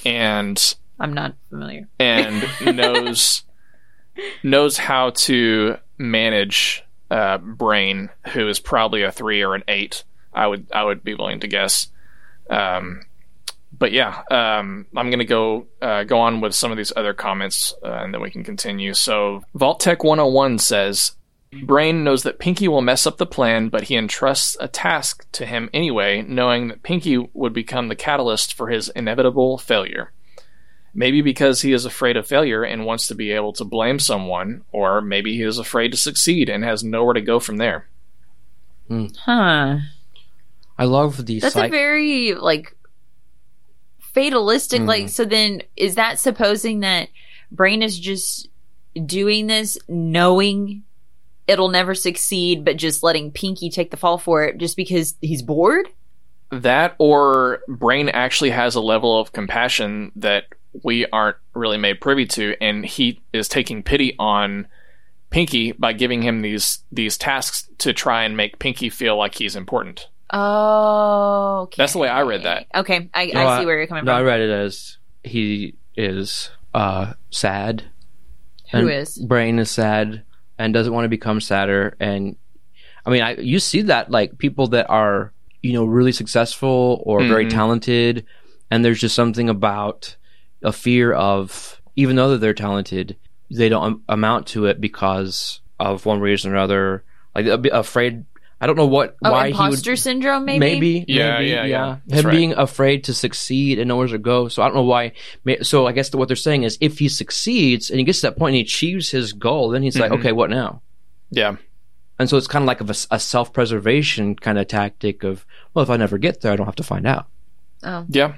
and 0.05 0.75
I'm 0.99 1.13
not 1.13 1.35
familiar. 1.49 1.87
and 1.99 2.43
knows 2.65 3.43
knows 4.43 4.77
how 4.77 5.11
to 5.11 5.77
manage 5.97 6.83
uh, 7.09 7.37
Brain, 7.39 8.09
who 8.33 8.47
is 8.47 8.59
probably 8.59 9.03
a 9.03 9.11
three 9.11 9.41
or 9.41 9.55
an 9.55 9.63
eight. 9.67 10.03
I 10.33 10.47
would 10.47 10.67
I 10.71 10.83
would 10.83 11.03
be 11.03 11.15
willing 11.15 11.39
to 11.41 11.47
guess. 11.47 11.87
Um, 12.49 13.03
but 13.77 13.91
yeah, 13.91 14.21
um, 14.29 14.85
I'm 14.95 15.09
going 15.09 15.19
to 15.19 15.25
go 15.25 15.67
uh, 15.81 16.03
go 16.03 16.19
on 16.19 16.41
with 16.41 16.53
some 16.53 16.71
of 16.71 16.77
these 16.77 16.93
other 16.95 17.13
comments, 17.13 17.73
uh, 17.83 17.87
and 17.87 18.13
then 18.13 18.21
we 18.21 18.29
can 18.29 18.43
continue. 18.43 18.93
So 18.93 19.43
Vault 19.55 19.79
Tech 19.79 20.03
101 20.03 20.59
says, 20.59 21.13
Brain 21.53 22.03
knows 22.03 22.23
that 22.23 22.39
Pinky 22.39 22.67
will 22.67 22.81
mess 22.81 23.05
up 23.05 23.17
the 23.17 23.25
plan, 23.25 23.67
but 23.67 23.83
he 23.83 23.95
entrusts 23.95 24.55
a 24.59 24.67
task 24.67 25.29
to 25.33 25.45
him 25.45 25.69
anyway, 25.73 26.21
knowing 26.21 26.69
that 26.69 26.83
Pinky 26.83 27.17
would 27.33 27.53
become 27.53 27.89
the 27.89 27.95
catalyst 27.95 28.53
for 28.53 28.69
his 28.69 28.87
inevitable 28.89 29.57
failure. 29.57 30.11
Maybe 30.93 31.21
because 31.21 31.61
he 31.61 31.73
is 31.73 31.85
afraid 31.85 32.17
of 32.17 32.27
failure 32.27 32.63
and 32.63 32.85
wants 32.85 33.07
to 33.07 33.15
be 33.15 33.31
able 33.31 33.53
to 33.53 33.65
blame 33.65 33.99
someone, 33.99 34.63
or 34.71 35.01
maybe 35.01 35.35
he 35.35 35.43
is 35.43 35.57
afraid 35.57 35.91
to 35.91 35.97
succeed 35.97 36.49
and 36.49 36.63
has 36.63 36.83
nowhere 36.83 37.13
to 37.13 37.21
go 37.21 37.39
from 37.39 37.57
there. 37.57 37.87
Huh. 38.89 39.77
I 40.77 40.85
love 40.85 41.25
the 41.25 41.39
That's 41.39 41.55
a 41.55 41.69
very 41.69 42.33
like 42.33 42.75
fatalistic. 43.99 44.81
Mm. 44.81 44.87
Like, 44.87 45.09
so 45.09 45.25
then 45.25 45.63
is 45.75 45.95
that 45.95 46.19
supposing 46.19 46.81
that 46.81 47.09
Brain 47.51 47.83
is 47.83 47.97
just 47.99 48.49
doing 49.05 49.47
this 49.47 49.77
knowing 49.87 50.83
it'll 51.47 51.69
never 51.69 51.95
succeed, 51.95 52.63
but 52.65 52.77
just 52.77 53.03
letting 53.03 53.31
Pinky 53.31 53.69
take 53.69 53.91
the 53.91 53.97
fall 53.97 54.17
for 54.17 54.43
it 54.43 54.57
just 54.57 54.77
because 54.77 55.15
he's 55.21 55.41
bored? 55.41 55.87
That 56.51 56.95
or 56.97 57.59
Brain 57.67 58.09
actually 58.09 58.49
has 58.49 58.75
a 58.75 58.81
level 58.81 59.19
of 59.19 59.31
compassion 59.31 60.11
that 60.17 60.45
we 60.83 61.05
aren't 61.07 61.37
really 61.53 61.77
made 61.77 62.01
privy 62.01 62.25
to, 62.25 62.55
and 62.61 62.85
he 62.85 63.21
is 63.33 63.47
taking 63.47 63.83
pity 63.83 64.15
on 64.19 64.67
Pinky 65.29 65.71
by 65.71 65.93
giving 65.93 66.21
him 66.21 66.41
these 66.41 66.79
these 66.91 67.17
tasks 67.17 67.69
to 67.79 67.93
try 67.93 68.23
and 68.23 68.35
make 68.35 68.59
Pinky 68.59 68.89
feel 68.89 69.17
like 69.17 69.35
he's 69.35 69.55
important. 69.55 70.07
Oh, 70.33 71.61
okay. 71.63 71.75
That's 71.77 71.93
the 71.93 71.99
way 71.99 72.09
I 72.09 72.21
read 72.21 72.43
that. 72.43 72.67
Okay, 72.73 73.09
I, 73.13 73.25
No, 73.27 73.47
I 73.47 73.59
see 73.59 73.65
where 73.65 73.77
you're 73.77 73.87
coming 73.87 74.05
no, 74.05 74.13
I 74.13 74.21
read 74.21 74.39
it 74.39 74.49
as 74.49 74.97
he 75.23 75.75
is 75.95 76.49
uh, 76.73 77.13
sad. 77.29 77.83
Who 78.71 78.79
and 78.79 78.89
is? 78.89 79.17
Brain 79.17 79.59
is 79.59 79.69
sad 79.69 80.23
and 80.61 80.73
doesn't 80.73 80.93
want 80.93 81.05
to 81.05 81.09
become 81.09 81.41
sadder. 81.41 81.95
And 81.99 82.35
I 83.05 83.09
mean, 83.09 83.21
I 83.21 83.35
you 83.37 83.59
see 83.59 83.81
that 83.83 84.11
like 84.11 84.37
people 84.37 84.67
that 84.67 84.89
are 84.89 85.33
you 85.61 85.73
know 85.73 85.85
really 85.85 86.11
successful 86.11 87.01
or 87.05 87.23
very 87.23 87.45
Mhm. 87.45 87.49
talented, 87.51 88.25
and 88.69 88.85
there's 88.85 89.01
just 89.01 89.15
something 89.15 89.49
about 89.49 90.15
a 90.63 90.71
fear 90.71 91.11
of 91.13 91.81
even 91.95 92.15
though 92.15 92.37
they're 92.37 92.53
talented, 92.53 93.15
they 93.49 93.69
don't 93.69 94.01
amount 94.07 94.47
to 94.47 94.65
it 94.65 94.79
because 94.79 95.59
of 95.79 96.05
one 96.05 96.19
reason 96.19 96.51
or 96.51 96.55
another. 96.55 97.03
Like 97.35 97.47
afraid. 97.71 98.25
I 98.61 98.67
don't 98.67 98.75
know 98.77 98.85
what 98.85 99.15
Oh, 99.25 99.31
why 99.31 99.47
he 99.47 99.53
would 99.53 99.59
imposter 99.65 99.95
syndrome, 99.95 100.45
maybe? 100.45 100.59
maybe, 100.59 101.05
Yeah, 101.07 101.39
maybe, 101.39 101.49
yeah, 101.49 101.65
yeah. 101.65 101.97
That's 102.05 102.21
Him 102.21 102.27
right. 102.27 102.35
being 102.37 102.53
afraid 102.53 103.03
to 103.05 103.13
succeed 103.15 103.79
and 103.79 103.87
nowhere 103.87 104.07
to 104.07 104.19
go. 104.19 104.47
So 104.49 104.61
I 104.61 104.67
don't 104.67 104.75
know 104.75 104.83
why. 104.83 105.13
So 105.63 105.87
I 105.87 105.91
guess 105.93 106.13
what 106.13 106.27
they're 106.29 106.35
saying 106.37 106.63
is, 106.63 106.77
if 106.79 106.99
he 106.99 107.09
succeeds 107.09 107.89
and 107.89 107.97
he 107.99 108.05
gets 108.05 108.21
to 108.21 108.27
that 108.27 108.37
point 108.37 108.49
and 108.51 108.57
he 108.57 108.61
achieves 108.61 109.09
his 109.09 109.33
goal, 109.33 109.69
then 109.69 109.81
he's 109.81 109.97
like, 109.99 110.11
Mhm. 110.11 110.19
okay, 110.19 110.31
what 110.31 110.49
now? 110.51 110.81
Yeah. 111.31 111.55
And 112.19 112.29
so 112.29 112.37
it's 112.37 112.45
kind 112.45 112.61
of 112.63 112.67
like 112.67 112.81
a, 112.81 112.93
a 113.15 113.19
self-preservation 113.19 114.35
kind 114.35 114.59
of 114.59 114.67
tactic 114.67 115.23
of, 115.23 115.43
well, 115.73 115.81
if 115.81 115.89
I 115.89 115.97
never 115.97 116.19
get 116.19 116.41
there, 116.41 116.51
I 116.51 116.55
don't 116.55 116.67
have 116.67 116.75
to 116.75 116.83
find 116.83 117.07
out. 117.07 117.25
Oh, 117.83 118.05
Yeah. 118.09 118.33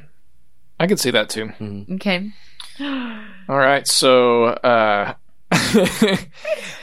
I 0.79 0.87
can 0.87 0.95
see 0.97 1.11
that 1.11 1.27
too. 1.29 1.51
okay. 1.95 2.31
All 2.79 3.57
right, 3.57 3.85
so 3.85 4.45
uh, 4.45 5.13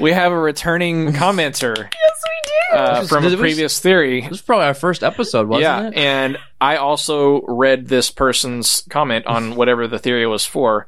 we 0.00 0.12
have 0.12 0.32
a 0.32 0.38
returning 0.38 1.12
commenter 1.12 1.76
Yes, 1.76 2.22
we 2.24 2.29
do. 2.29 2.29
Uh, 2.72 3.04
from 3.06 3.22
This 3.24 3.32
a 3.32 3.36
was- 3.36 3.40
previous 3.40 3.78
theory. 3.80 4.22
This 4.22 4.32
is 4.38 4.42
probably 4.42 4.66
our 4.66 4.74
first 4.74 5.02
episode, 5.02 5.48
wasn't 5.48 5.62
yeah, 5.62 5.88
it? 5.88 5.94
and 5.94 6.38
I 6.60 6.76
also 6.76 7.42
read 7.42 7.88
this 7.88 8.10
person's 8.10 8.84
comment 8.90 9.26
on 9.26 9.54
whatever 9.56 9.86
the 9.86 9.98
theory 9.98 10.26
was 10.26 10.44
for. 10.44 10.86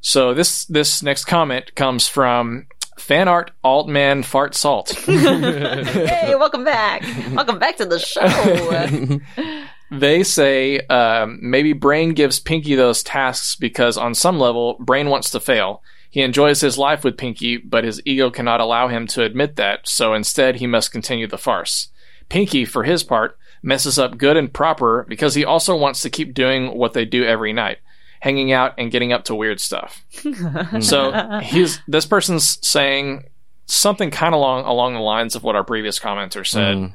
So 0.00 0.34
this 0.34 0.64
this 0.66 1.02
next 1.02 1.24
comment 1.24 1.74
comes 1.74 2.06
from 2.08 2.66
fan 2.98 3.28
art 3.28 3.50
altman 3.62 4.22
fart 4.22 4.54
salt. 4.54 4.90
hey, 5.06 6.34
welcome 6.36 6.64
back. 6.64 7.02
welcome 7.34 7.58
back 7.58 7.76
to 7.76 7.86
the 7.86 7.98
show. 7.98 9.20
They 9.88 10.24
say 10.24 10.80
um, 10.80 11.38
maybe 11.40 11.72
Brain 11.72 12.14
gives 12.14 12.40
Pinky 12.40 12.74
those 12.74 13.04
tasks 13.04 13.54
because, 13.54 13.96
on 13.96 14.16
some 14.16 14.36
level, 14.40 14.76
Brain 14.80 15.10
wants 15.10 15.30
to 15.30 15.38
fail. 15.38 15.80
He 16.16 16.22
enjoys 16.22 16.62
his 16.62 16.78
life 16.78 17.04
with 17.04 17.18
Pinky, 17.18 17.58
but 17.58 17.84
his 17.84 18.00
ego 18.06 18.30
cannot 18.30 18.58
allow 18.58 18.88
him 18.88 19.06
to 19.08 19.22
admit 19.22 19.56
that, 19.56 19.86
so 19.86 20.14
instead 20.14 20.56
he 20.56 20.66
must 20.66 20.90
continue 20.90 21.26
the 21.26 21.36
farce. 21.36 21.88
Pinky, 22.30 22.64
for 22.64 22.84
his 22.84 23.02
part, 23.02 23.36
messes 23.62 23.98
up 23.98 24.16
good 24.16 24.34
and 24.34 24.50
proper 24.50 25.04
because 25.10 25.34
he 25.34 25.44
also 25.44 25.76
wants 25.76 26.00
to 26.00 26.08
keep 26.08 26.32
doing 26.32 26.74
what 26.74 26.94
they 26.94 27.04
do 27.04 27.22
every 27.22 27.52
night 27.52 27.80
hanging 28.20 28.50
out 28.50 28.72
and 28.78 28.90
getting 28.90 29.12
up 29.12 29.24
to 29.24 29.34
weird 29.34 29.60
stuff. 29.60 30.06
so 30.80 31.40
he's 31.42 31.80
this 31.86 32.06
person's 32.06 32.66
saying 32.66 33.24
something 33.66 34.10
kind 34.10 34.34
of 34.34 34.38
along 34.38 34.64
along 34.64 34.94
the 34.94 35.00
lines 35.00 35.36
of 35.36 35.42
what 35.42 35.54
our 35.54 35.64
previous 35.64 35.98
commenter 35.98 36.46
said. 36.46 36.78
Mm. 36.78 36.94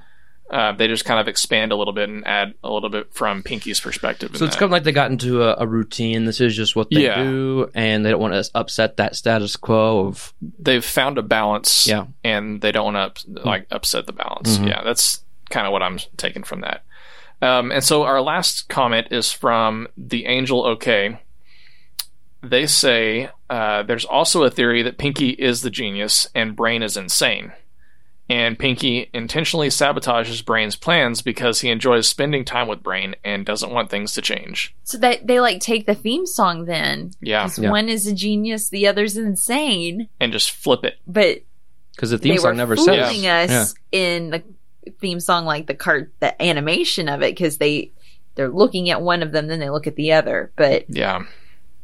Uh, 0.52 0.74
they 0.74 0.88
just 0.90 1.06
kind 1.06 1.18
of 1.18 1.30
expand 1.30 1.72
a 1.72 1.76
little 1.78 1.94
bit 1.94 2.10
and 2.10 2.28
add 2.28 2.54
a 2.62 2.70
little 2.70 2.90
bit 2.90 3.14
from 3.14 3.42
Pinky's 3.42 3.80
perspective. 3.80 4.36
So 4.36 4.44
it's 4.44 4.56
that. 4.56 4.60
kind 4.60 4.68
of 4.68 4.72
like 4.74 4.84
they 4.84 4.92
got 4.92 5.10
into 5.10 5.42
a, 5.44 5.56
a 5.64 5.66
routine. 5.66 6.26
This 6.26 6.42
is 6.42 6.54
just 6.54 6.76
what 6.76 6.90
they 6.92 7.06
Yeah. 7.06 7.24
do, 7.24 7.72
and 7.74 8.06
they 8.06 8.10
don't 8.12 8.20
want 8.20 8.34
to 8.34 8.52
upset 8.54 8.98
that 8.98 9.16
status 9.16 9.56
quo 9.56 10.08
of 10.08 10.34
they've 10.60 10.84
found 10.84 11.18
a 11.18 11.22
balance, 11.22 11.88
Yeah. 11.88 12.08
and 12.26 12.60
they 12.60 12.74
don't 12.74 12.94
want 12.94 13.16
to 13.16 13.32
like 13.46 13.66
upset 13.72 14.08
the 14.08 14.12
balance. 14.14 14.58
Mhm. 14.58 14.68
Yeah, 14.68 14.82
that's 14.84 15.24
kind 15.50 15.66
of 15.66 15.72
what 15.72 15.82
I'm 15.82 16.00
taking 16.18 16.44
from 16.44 16.62
that. 16.62 16.84
Um, 17.42 17.72
and 17.72 17.82
so 17.84 18.04
our 18.04 18.22
last 18.22 18.68
comment 18.68 19.08
is 19.12 19.32
from 19.32 19.88
the 19.98 20.26
Angel 20.26 20.66
OK. 20.66 21.18
They 22.44 22.66
say 22.68 23.30
uh, 23.50 23.84
there's 23.84 24.06
also 24.06 24.44
a 24.44 24.50
theory 24.50 24.82
that 24.84 24.98
Pinky 24.98 25.30
is 25.30 25.62
the 25.62 25.70
genius 25.70 26.28
and 26.36 26.56
Brain 26.56 26.84
is 26.84 26.98
insane. 26.98 27.52
And 28.32 28.58
Pinky 28.58 29.10
intentionally 29.14 29.68
sabotages 29.68 30.46
Brain's 30.46 30.76
plans 30.78 31.22
because 31.22 31.60
he 31.60 31.70
enjoys 31.70 32.08
spending 32.08 32.46
time 32.46 32.68
with 32.70 32.82
Brain 32.82 33.16
and 33.26 33.46
doesn't 33.46 33.72
want 33.72 33.90
things 33.90 34.14
to 34.14 34.22
change. 34.22 34.74
so 34.84 34.98
that 35.00 35.28
they 35.28 35.40
like 35.42 35.60
take 35.60 35.86
the 35.86 35.96
theme 35.96 36.26
song 36.26 36.66
then. 36.66 37.12
Yeah, 37.22 37.42
'Cause 37.44 37.60
Yeah. 37.60 37.72
One 37.72 37.90
is 37.90 38.08
a 38.08 38.14
genius, 38.14 38.70
the 38.70 38.88
other's 38.88 39.18
insane. 39.18 40.08
and 40.20 40.32
just 40.32 40.52
flip 40.52 40.86
it. 40.86 40.98
But 41.06 41.42
because 41.96 42.12
the 42.12 42.18
theme 42.18 42.36
they 42.36 42.38
song 42.38 42.52
were 42.52 42.56
never 42.56 42.76
fooling 42.78 43.22
says. 43.24 43.52
us 43.52 43.76
in 43.92 44.30
the 44.30 44.44
theme 45.00 45.20
song, 45.20 45.46
like 45.46 45.68
the 45.68 45.74
cart, 45.76 46.14
the 46.22 46.42
animation 46.42 47.10
of 47.10 47.22
it, 47.22 47.36
because 47.36 47.58
they 47.58 47.92
they're 48.36 48.50
looking 48.50 48.90
at 48.90 49.02
one 49.02 49.24
of 49.24 49.34
them, 49.34 49.48
then 49.48 49.60
they 49.60 49.70
look 49.70 49.88
at 49.88 49.96
the 49.98 50.14
other, 50.14 50.52
but 50.56 50.86
Yeah. 50.90 51.24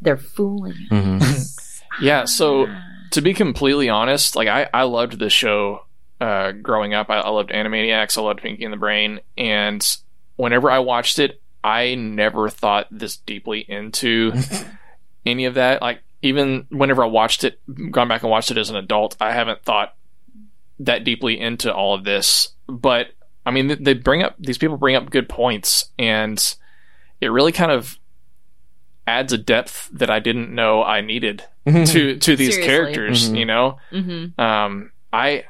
they're 0.02 0.16
fooling 0.18 0.76
Yeah. 0.92 0.98
Mhm. 0.98 1.22
us. 1.22 1.82
Yeah, 2.02 2.24
so 2.26 2.68
to 3.12 3.22
be 3.22 3.34
completely 3.34 3.90
honest, 3.90 4.36
like 4.38 4.48
I, 4.48 4.70
I 4.74 4.84
loved 4.84 5.20
this 5.20 5.34
show 5.34 5.82
uh, 6.20 6.52
growing 6.52 6.94
up. 6.94 7.10
I, 7.10 7.18
I 7.20 7.30
loved 7.30 7.50
Animaniacs. 7.52 8.18
I 8.18 8.22
loved 8.22 8.42
Pinky 8.42 8.64
and 8.64 8.74
the 8.74 8.78
Brain, 8.78 9.20
and 9.38 9.86
whenever 10.36 10.70
I 10.72 10.80
watched 10.80 11.20
it, 11.20 11.42
I 11.64 11.96
never 11.96 12.50
thought 12.50 12.88
this 12.92 13.18
deeply 13.18 13.66
into 13.68 14.34
any 15.26 15.46
of 15.46 15.56
that. 15.56 15.82
Like 15.82 16.02
even 16.22 16.66
whenever 16.70 17.04
I 17.04 17.08
watched 17.08 17.44
it, 17.44 17.60
gone 17.92 18.08
back 18.08 18.22
and 18.24 18.32
watched 18.32 18.52
it 18.52 18.58
as 18.58 18.70
an 18.70 18.76
adult, 18.76 19.16
I 19.20 19.32
haven't 19.34 19.64
thought 19.64 19.96
that 20.80 21.04
deeply 21.04 21.40
into 21.40 21.74
all 21.74 21.94
of 21.94 22.04
this. 22.04 22.50
But 22.68 23.08
I 23.46 23.52
mean, 23.52 23.68
they- 23.68 23.76
they 23.76 23.94
bring 23.94 24.24
up 24.24 24.36
these 24.40 24.58
people 24.58 24.78
bring 24.78 24.96
up 24.96 25.10
good 25.10 25.28
points, 25.30 25.90
and 26.00 26.38
it 27.22 27.28
really 27.30 27.52
kind 27.52 27.72
of 27.72 27.98
adds 29.08 29.32
a 29.32 29.38
depth 29.38 29.90
that 29.94 30.10
I 30.10 30.20
didn't 30.20 30.54
know 30.54 30.84
I 30.84 31.02
needed 31.02 31.44
to 31.66 32.18
to 32.18 32.36
these 32.36 32.56
Seriously. 32.56 32.64
characters. 32.64 33.30
Mhm. 33.30 33.38
You 33.40 33.46
know, 33.46 33.78
hmm 33.92 34.40
um, 34.42 34.92
I 35.14 35.46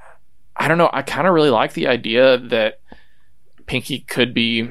I 0.58 0.68
don't 0.68 0.78
know. 0.78 0.90
I 0.92 1.02
kind 1.04 1.28
of 1.28 1.34
really 1.34 1.50
like 1.52 1.74
the 1.74 1.88
idea 1.88 2.38
that 2.38 2.80
Pinky 3.66 4.00
could 4.00 4.34
be 4.34 4.70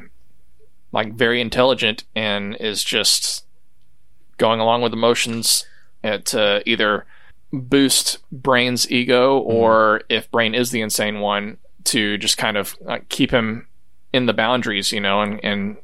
like 0.93 1.15
very 1.15 1.41
intelligent 1.41 2.05
and 2.15 2.57
is 2.57 2.83
just 2.83 3.45
going 4.39 4.61
along 4.61 4.83
with 4.83 4.93
emotions 4.93 5.65
uh, 6.05 6.19
to 6.19 6.63
either 6.69 7.07
boost 7.53 8.19
Brain's 8.33 8.91
ego 8.91 9.39
or 9.39 10.03
if 10.09 10.31
Brain 10.31 10.55
is 10.55 10.71
the 10.71 10.81
insane 10.81 11.21
one 11.21 11.59
to 11.85 12.19
just 12.19 12.37
kind 12.37 12.57
of 12.57 12.77
uh, 12.87 12.99
keep 13.09 13.31
him 13.31 13.67
in 14.13 14.27
the 14.27 14.33
boundaries, 14.35 14.91
you 14.93 15.01
know, 15.01 15.21
and, 15.23 15.41
and 15.45 15.77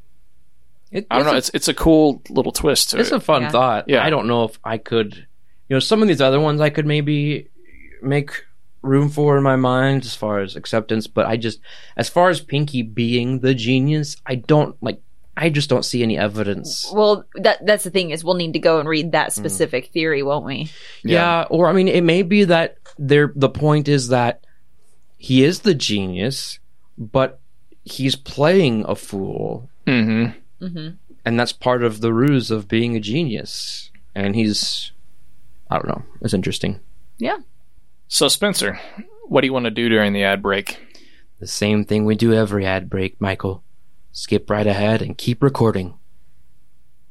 It- 0.90 1.06
I 1.10 1.16
don't 1.18 1.26
know. 1.26 1.32
a- 1.34 1.36
It's 1.36 1.50
it's 1.54 1.68
a 1.68 1.74
cool 1.74 2.22
little 2.28 2.52
twist 2.52 2.90
to 2.90 2.98
it's 2.98 3.10
it. 3.12 3.16
a 3.16 3.20
fun 3.20 3.42
Yeah. 3.42 3.50
thought. 3.50 3.88
Yeah. 3.88 4.04
I 4.04 4.10
don't 4.10 4.26
know 4.26 4.44
if 4.44 4.58
I 4.64 4.78
could, 4.78 5.14
you 5.14 5.76
know, 5.76 5.80
some 5.80 6.02
of 6.02 6.08
these 6.08 6.20
other 6.20 6.40
ones 6.40 6.60
I 6.60 6.70
could 6.70 6.86
maybe 6.86 7.48
make 8.02 8.44
room 8.82 9.08
for 9.08 9.36
in 9.36 9.42
my 9.42 9.56
mind 9.56 10.04
as 10.04 10.14
far 10.14 10.40
as 10.40 10.56
acceptance, 10.56 11.06
but 11.06 11.26
I 11.26 11.36
just, 11.36 11.60
as 11.96 12.08
far 12.08 12.28
as 12.30 12.40
Pinky 12.40 12.82
being 12.82 13.40
the 13.40 13.54
genius, 13.54 14.16
I 14.26 14.36
don't 14.36 14.76
like. 14.82 15.00
I 15.34 15.48
just 15.48 15.70
don't 15.70 15.84
see 15.84 16.02
any 16.02 16.18
evidence. 16.18 16.90
Well, 16.92 17.24
that 17.36 17.64
that's 17.64 17.84
the 17.84 17.90
thing 17.90 18.10
is 18.10 18.22
we'll 18.22 18.34
need 18.34 18.52
to 18.52 18.58
go 18.58 18.78
and 18.80 18.88
read 18.88 19.06
Mm. 19.06 19.12
that 19.12 19.32
specific 19.32 19.86
theory, 19.86 20.22
won't 20.22 20.44
we? 20.44 20.70
Yeah. 21.02 21.46
or 21.48 21.68
I 21.68 21.72
mean, 21.72 21.88
it 21.88 22.02
may 22.04 22.22
be 22.22 22.44
that 22.44 22.76
there. 22.98 23.32
The 23.34 23.48
point 23.48 23.88
is 23.88 24.08
that 24.08 24.44
he 25.16 25.42
is 25.42 25.60
the 25.60 25.72
genius, 25.74 26.58
but 26.98 27.40
he's 27.84 28.14
playing 28.14 28.84
a 28.86 28.94
fool, 28.94 29.70
mm-hmm. 29.86 30.66
hmm 30.66 30.88
and 31.24 31.38
that's 31.38 31.52
part 31.52 31.82
of 31.84 32.00
the 32.00 32.12
ruse 32.12 32.50
of 32.50 32.66
being 32.68 32.96
a 32.96 33.00
genius. 33.00 33.90
And 34.14 34.34
he's, 34.34 34.90
I 35.70 35.76
don't 35.76 35.86
know. 35.88 36.02
It's 36.20 36.34
interesting. 36.34 36.80
Yeah. 37.18 37.38
So, 38.14 38.28
Spencer, 38.28 38.78
what 39.24 39.40
do 39.40 39.46
you 39.46 39.54
want 39.54 39.64
to 39.64 39.70
do 39.70 39.88
during 39.88 40.12
the 40.12 40.24
ad 40.24 40.42
break? 40.42 40.78
The 41.40 41.46
same 41.46 41.86
thing 41.86 42.04
we 42.04 42.14
do 42.14 42.34
every 42.34 42.66
ad 42.66 42.90
break, 42.90 43.18
Michael. 43.18 43.64
Skip 44.12 44.50
right 44.50 44.66
ahead 44.66 45.00
and 45.00 45.16
keep 45.16 45.42
recording. 45.42 45.94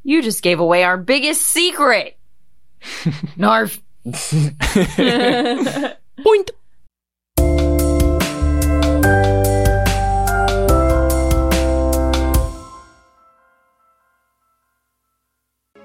You 0.03 0.21
just 0.21 0.43
gave 0.43 0.59
away 0.59 0.83
our 0.83 0.97
biggest 0.97 1.41
secret. 1.41 2.19
Narf. 3.35 3.81
Point. 6.23 6.51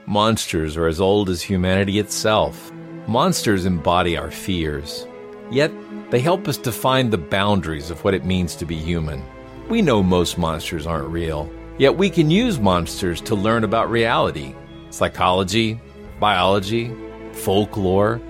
Monsters 0.07 0.77
are 0.77 0.87
as 0.87 1.01
old 1.01 1.31
as 1.31 1.41
humanity 1.41 1.99
itself 1.99 2.71
Monsters 3.09 3.67
embody 3.67 4.17
our 4.17 4.33
fears. 4.33 5.07
Yet, 5.49 5.71
they 6.11 6.19
help 6.19 6.49
us 6.49 6.57
define 6.57 7.11
the 7.11 7.19
boundaries 7.19 7.91
of 7.91 8.03
what 8.03 8.15
it 8.15 8.25
means 8.25 8.57
to 8.57 8.67
be 8.67 8.75
human. 8.75 9.25
We 9.69 9.81
know 9.81 10.03
most 10.03 10.39
monsters 10.39 10.89
aren't 10.89 11.09
real, 11.09 11.49
yet 11.79 11.97
we 11.97 12.11
can 12.11 12.31
use 12.33 12.59
monsters 12.59 13.21
to 13.23 13.37
learn 13.37 13.63
about 13.63 13.91
reality, 13.91 14.57
psychology, 14.91 15.81
biology, 16.19 16.93
folklore, 17.33 18.21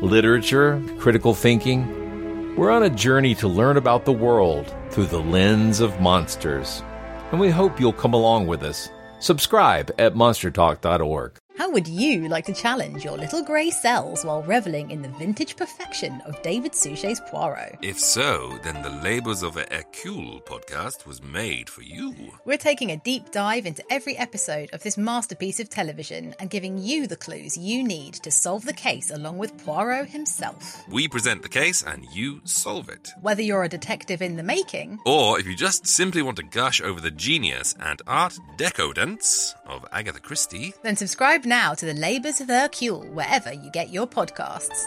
literature, 0.00 0.82
critical 0.98 1.34
thinking. 1.34 2.56
We're 2.56 2.72
on 2.72 2.82
a 2.82 2.90
journey 2.90 3.36
to 3.36 3.46
learn 3.46 3.76
about 3.76 4.04
the 4.04 4.12
world 4.12 4.74
through 4.90 5.06
the 5.06 5.20
lens 5.22 5.78
of 5.78 6.00
monsters. 6.00 6.82
And 7.30 7.40
we 7.40 7.50
hope 7.50 7.78
you'll 7.78 7.92
come 7.92 8.14
along 8.14 8.48
with 8.48 8.64
us. 8.64 8.88
Subscribe 9.20 9.92
at 9.98 10.14
monstertalk.org. 10.14 11.38
Would 11.74 11.88
you 11.88 12.28
like 12.28 12.44
to 12.44 12.54
challenge 12.54 13.04
your 13.04 13.18
little 13.18 13.42
grey 13.42 13.68
cells 13.68 14.24
while 14.24 14.44
reveling 14.44 14.92
in 14.92 15.02
the 15.02 15.08
vintage 15.08 15.56
perfection 15.56 16.20
of 16.24 16.40
David 16.40 16.72
Suchet's 16.72 17.20
Poirot? 17.26 17.78
If 17.82 17.98
so, 17.98 18.56
then 18.62 18.80
the 18.82 18.90
Labors 19.02 19.42
of 19.42 19.56
a 19.56 19.66
Hercule 19.68 20.40
podcast 20.42 21.04
was 21.04 21.20
made 21.20 21.68
for 21.68 21.82
you. 21.82 22.14
We're 22.44 22.58
taking 22.58 22.92
a 22.92 22.96
deep 22.98 23.32
dive 23.32 23.66
into 23.66 23.82
every 23.90 24.16
episode 24.16 24.70
of 24.72 24.84
this 24.84 24.96
masterpiece 24.96 25.58
of 25.58 25.68
television 25.68 26.32
and 26.38 26.48
giving 26.48 26.78
you 26.78 27.08
the 27.08 27.16
clues 27.16 27.58
you 27.58 27.82
need 27.82 28.14
to 28.22 28.30
solve 28.30 28.64
the 28.66 28.72
case 28.72 29.10
along 29.10 29.38
with 29.38 29.58
Poirot 29.64 30.08
himself. 30.08 30.80
We 30.88 31.08
present 31.08 31.42
the 31.42 31.48
case 31.48 31.82
and 31.82 32.06
you 32.14 32.40
solve 32.44 32.88
it. 32.88 33.10
Whether 33.20 33.42
you're 33.42 33.64
a 33.64 33.68
detective 33.68 34.22
in 34.22 34.36
the 34.36 34.44
making, 34.44 35.00
Or 35.04 35.40
if 35.40 35.46
you 35.48 35.56
just 35.56 35.88
simply 35.88 36.22
want 36.22 36.36
to 36.36 36.44
gush 36.44 36.80
over 36.80 37.00
the 37.00 37.10
genius 37.10 37.74
and 37.80 38.00
art 38.06 38.38
decadence 38.58 39.56
of 39.66 39.84
Agatha 39.90 40.20
Christie, 40.20 40.72
then 40.84 40.94
subscribe 40.94 41.44
now 41.44 41.63
to 41.72 41.86
the 41.86 41.94
Labours 41.94 42.40
of 42.42 42.48
Hercule 42.48 43.04
wherever 43.12 43.52
you 43.52 43.70
get 43.70 43.90
your 43.90 44.06
podcasts. 44.06 44.82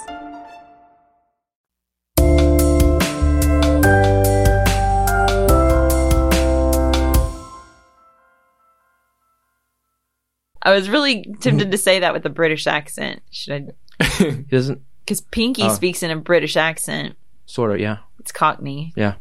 I 10.61 10.73
was 10.73 10.89
really 10.89 11.23
tempted 11.39 11.71
to 11.71 11.77
say 11.77 11.99
that 11.99 12.13
with 12.13 12.25
a 12.25 12.29
British 12.29 12.67
accent. 12.67 13.21
Should 13.31 13.73
I? 13.99 14.05
He 14.17 14.31
doesn't. 14.43 14.81
Because 15.05 15.21
Pinky 15.21 15.63
Oh. 15.63 15.69
speaks 15.73 16.03
in 16.03 16.11
a 16.11 16.17
British 16.17 16.57
accent. 16.57 17.15
Sort 17.45 17.71
of, 17.71 17.79
yeah. 17.79 17.97
It's 18.19 18.31
Cockney. 18.31 18.91
Yeah. 18.95 19.15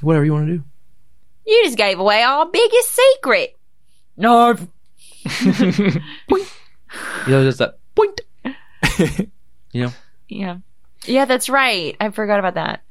Whatever 0.00 0.24
you 0.24 0.32
want 0.32 0.48
to 0.48 0.56
do. 0.58 0.64
You 1.46 1.62
just 1.64 1.76
gave 1.76 1.98
away 2.00 2.22
our 2.22 2.46
biggest 2.46 2.90
secret. 2.92 3.56
No. 4.16 4.56
You 7.26 7.32
know, 7.32 7.44
just 7.44 7.58
that 7.58 7.78
point. 7.94 8.20
you 9.72 9.84
know? 9.86 9.92
Yeah. 10.28 10.58
Yeah, 11.06 11.24
that's 11.24 11.48
right. 11.48 11.96
I 12.00 12.10
forgot 12.10 12.38
about 12.38 12.54
that. 12.54 12.82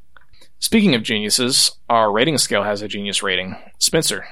Speaking 0.59 0.95
of 0.95 1.03
geniuses, 1.03 1.71
our 1.89 2.11
rating 2.11 2.37
scale 2.37 2.63
has 2.63 2.81
a 2.81 2.87
genius 2.87 3.23
rating. 3.23 3.55
Spencer, 3.79 4.25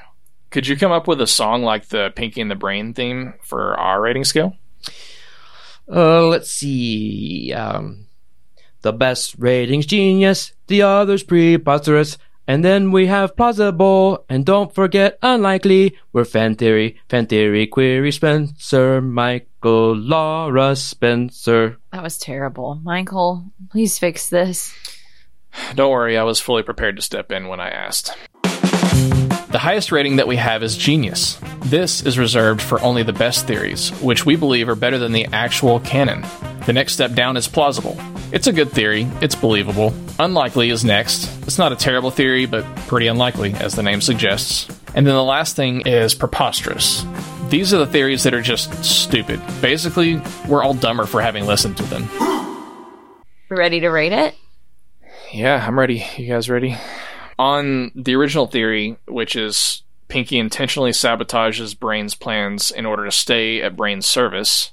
could 0.49 0.67
you 0.67 0.77
come 0.77 0.91
up 0.91 1.07
with 1.07 1.21
a 1.21 1.27
song 1.27 1.63
like 1.63 1.87
the 1.87 2.11
Pinky 2.15 2.41
and 2.41 2.49
the 2.49 2.55
Brain 2.55 2.93
theme 2.93 3.33
for 3.43 3.79
our 3.79 4.01
rating 4.01 4.23
scale? 4.23 4.55
Uh, 5.89 6.27
let's 6.27 6.51
see. 6.51 7.53
Um, 7.53 8.07
the 8.81 8.93
best 8.93 9.35
ratings 9.37 9.85
genius, 9.85 10.53
the 10.67 10.81
others 10.81 11.23
preposterous, 11.23 12.17
and 12.51 12.65
then 12.65 12.91
we 12.91 13.07
have 13.07 13.37
plausible, 13.37 14.25
and 14.27 14.45
don't 14.45 14.75
forget 14.75 15.17
unlikely. 15.21 15.95
We're 16.11 16.25
fan 16.25 16.55
theory, 16.55 16.99
fan 17.07 17.27
theory, 17.27 17.65
query 17.65 18.11
Spencer, 18.11 18.99
Michael, 18.99 19.95
Laura 19.95 20.75
Spencer. 20.75 21.77
That 21.93 22.03
was 22.03 22.17
terrible. 22.17 22.75
Michael, 22.83 23.45
please 23.69 23.97
fix 23.97 24.27
this. 24.27 24.75
Don't 25.75 25.91
worry, 25.91 26.17
I 26.17 26.23
was 26.23 26.41
fully 26.41 26.63
prepared 26.63 26.97
to 26.97 27.01
step 27.01 27.31
in 27.31 27.47
when 27.47 27.61
I 27.61 27.69
asked. 27.69 28.11
The 29.51 29.59
highest 29.59 29.91
rating 29.91 30.15
that 30.15 30.29
we 30.29 30.37
have 30.37 30.63
is 30.63 30.77
genius. 30.77 31.37
This 31.65 32.05
is 32.05 32.17
reserved 32.17 32.61
for 32.61 32.81
only 32.81 33.03
the 33.03 33.11
best 33.11 33.47
theories, 33.47 33.89
which 34.01 34.25
we 34.25 34.37
believe 34.37 34.69
are 34.69 34.75
better 34.75 34.97
than 34.97 35.11
the 35.11 35.25
actual 35.33 35.81
canon. 35.81 36.23
The 36.65 36.71
next 36.71 36.93
step 36.93 37.13
down 37.15 37.35
is 37.35 37.49
plausible. 37.49 37.97
It's 38.31 38.47
a 38.47 38.53
good 38.53 38.71
theory, 38.71 39.09
it's 39.19 39.35
believable. 39.35 39.93
Unlikely 40.19 40.69
is 40.69 40.85
next. 40.85 41.25
It's 41.41 41.57
not 41.57 41.73
a 41.73 41.75
terrible 41.75 42.11
theory, 42.11 42.45
but 42.45 42.63
pretty 42.87 43.07
unlikely, 43.07 43.53
as 43.55 43.75
the 43.75 43.83
name 43.83 43.99
suggests. 43.99 44.69
And 44.95 45.05
then 45.05 45.15
the 45.15 45.23
last 45.23 45.57
thing 45.57 45.81
is 45.81 46.15
preposterous. 46.15 47.05
These 47.49 47.73
are 47.73 47.77
the 47.77 47.87
theories 47.87 48.23
that 48.23 48.33
are 48.33 48.41
just 48.41 48.85
stupid. 48.85 49.41
Basically, 49.59 50.21
we're 50.47 50.63
all 50.63 50.75
dumber 50.75 51.05
for 51.05 51.21
having 51.21 51.45
listened 51.45 51.75
to 51.75 51.83
them. 51.83 52.07
Ready 53.49 53.81
to 53.81 53.89
rate 53.89 54.13
it? 54.13 54.33
Yeah, 55.33 55.61
I'm 55.65 55.77
ready. 55.77 56.05
You 56.15 56.27
guys 56.27 56.49
ready? 56.49 56.77
On 57.41 57.91
the 57.95 58.13
original 58.13 58.45
theory, 58.45 58.97
which 59.07 59.35
is 59.35 59.81
Pinky 60.09 60.37
intentionally 60.37 60.91
sabotages 60.91 61.77
Brain's 61.77 62.13
plans 62.13 62.69
in 62.69 62.85
order 62.85 63.03
to 63.05 63.11
stay 63.11 63.63
at 63.63 63.75
Brain's 63.75 64.05
service, 64.05 64.71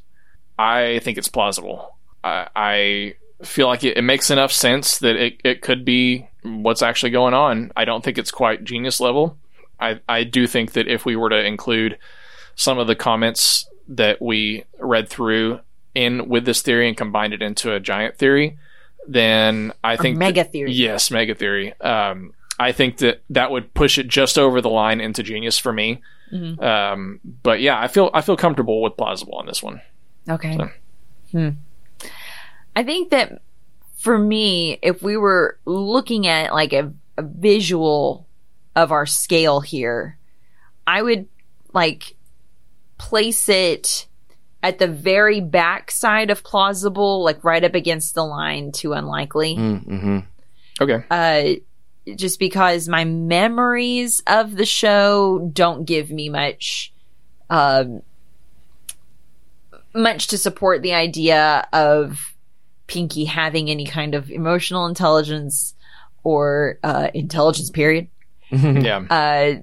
I 0.58 0.98
think 1.02 1.16
it's 1.16 1.28
plausible. 1.28 1.96
I, 2.22 2.48
I 2.54 3.14
feel 3.42 3.68
like 3.68 3.84
it, 3.84 3.96
it 3.96 4.02
makes 4.02 4.30
enough 4.30 4.52
sense 4.52 4.98
that 4.98 5.16
it, 5.16 5.40
it 5.44 5.62
could 5.62 5.84
be 5.86 6.28
what's 6.42 6.82
actually 6.82 7.10
going 7.10 7.32
on. 7.32 7.72
I 7.74 7.86
don't 7.86 8.04
think 8.04 8.18
it's 8.18 8.30
quite 8.30 8.64
genius 8.64 9.00
level. 9.00 9.38
I, 9.80 10.00
I 10.06 10.24
do 10.24 10.46
think 10.46 10.72
that 10.72 10.88
if 10.88 11.06
we 11.06 11.16
were 11.16 11.30
to 11.30 11.42
include 11.42 11.96
some 12.54 12.78
of 12.78 12.86
the 12.86 12.96
comments 12.96 13.66
that 13.88 14.20
we 14.20 14.64
read 14.78 15.08
through 15.08 15.60
in 15.94 16.28
with 16.28 16.44
this 16.44 16.60
theory 16.60 16.86
and 16.88 16.96
combined 16.98 17.32
it 17.32 17.40
into 17.40 17.72
a 17.72 17.80
giant 17.80 18.18
theory, 18.18 18.58
then 19.06 19.72
I 19.82 19.94
Or 19.94 19.96
think 19.96 20.18
mega 20.18 20.42
that- 20.42 20.52
theory. 20.52 20.72
Yes, 20.72 21.10
mega 21.10 21.34
theory. 21.34 21.72
Um, 21.80 22.34
I 22.58 22.72
think 22.72 22.98
that 22.98 23.22
that 23.30 23.50
would 23.50 23.72
push 23.74 23.98
it 23.98 24.08
just 24.08 24.38
over 24.38 24.60
the 24.60 24.70
line 24.70 25.00
into 25.00 25.22
genius 25.22 25.58
for 25.58 25.72
me. 25.72 26.02
Mhm. 26.32 26.62
Um, 26.62 27.20
but 27.42 27.60
yeah, 27.60 27.80
I 27.80 27.88
feel 27.88 28.10
I 28.12 28.20
feel 28.20 28.36
comfortable 28.36 28.82
with 28.82 28.96
plausible 28.96 29.34
on 29.34 29.46
this 29.46 29.62
one. 29.62 29.80
Okay. 30.28 30.56
So. 30.56 30.70
Hmm. 31.32 31.48
I 32.76 32.82
think 32.84 33.10
that 33.10 33.42
for 33.96 34.18
me, 34.18 34.78
if 34.82 35.02
we 35.02 35.16
were 35.16 35.58
looking 35.64 36.26
at 36.26 36.52
like 36.52 36.72
a, 36.72 36.92
a 37.16 37.22
visual 37.22 38.26
of 38.76 38.92
our 38.92 39.06
scale 39.06 39.60
here, 39.60 40.18
I 40.86 41.02
would 41.02 41.26
like 41.72 42.14
place 42.98 43.48
it 43.48 44.06
at 44.62 44.78
the 44.78 44.88
very 44.88 45.40
back 45.40 45.90
side 45.90 46.30
of 46.30 46.42
plausible, 46.42 47.22
like 47.24 47.42
right 47.44 47.62
up 47.64 47.74
against 47.74 48.14
the 48.14 48.24
line 48.24 48.72
to 48.72 48.92
unlikely. 48.92 49.56
Mm-hmm. 49.56 50.18
Okay. 50.80 51.04
Uh, 51.10 51.60
just 52.16 52.38
because 52.38 52.88
my 52.88 53.04
memories 53.04 54.22
of 54.26 54.56
the 54.56 54.66
show 54.66 55.50
don't 55.52 55.84
give 55.84 56.10
me 56.10 56.28
much, 56.28 56.92
um, 57.50 58.02
much 59.94 60.28
to 60.28 60.38
support 60.38 60.82
the 60.82 60.94
idea 60.94 61.66
of 61.72 62.34
Pinky 62.86 63.24
having 63.24 63.70
any 63.70 63.84
kind 63.84 64.14
of 64.14 64.30
emotional 64.30 64.86
intelligence 64.86 65.74
or 66.24 66.78
uh, 66.82 67.08
intelligence. 67.14 67.70
Period. 67.70 68.08
yeah. 68.50 68.98
Uh, 69.10 69.62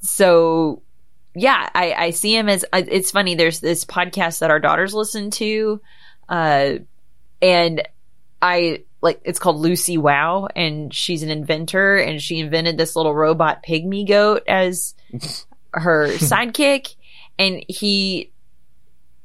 so 0.00 0.82
yeah, 1.34 1.68
I, 1.74 1.92
I 1.92 2.10
see 2.10 2.36
him 2.36 2.48
as 2.48 2.64
uh, 2.72 2.82
it's 2.86 3.10
funny. 3.10 3.34
There's 3.34 3.60
this 3.60 3.84
podcast 3.84 4.40
that 4.40 4.50
our 4.50 4.60
daughters 4.60 4.94
listen 4.94 5.30
to, 5.32 5.80
uh, 6.28 6.74
and 7.40 7.82
I 8.42 8.84
like 9.02 9.20
it's 9.24 9.38
called 9.38 9.56
Lucy 9.56 9.96
Wow, 9.98 10.48
and 10.54 10.92
she's 10.92 11.22
an 11.22 11.30
inventor, 11.30 11.96
and 11.96 12.20
she 12.20 12.38
invented 12.38 12.76
this 12.78 12.96
little 12.96 13.14
robot 13.14 13.64
pygmy 13.66 14.06
goat 14.06 14.42
as 14.46 14.94
her 15.74 16.08
sidekick, 16.08 16.94
and 17.38 17.64
he 17.68 18.32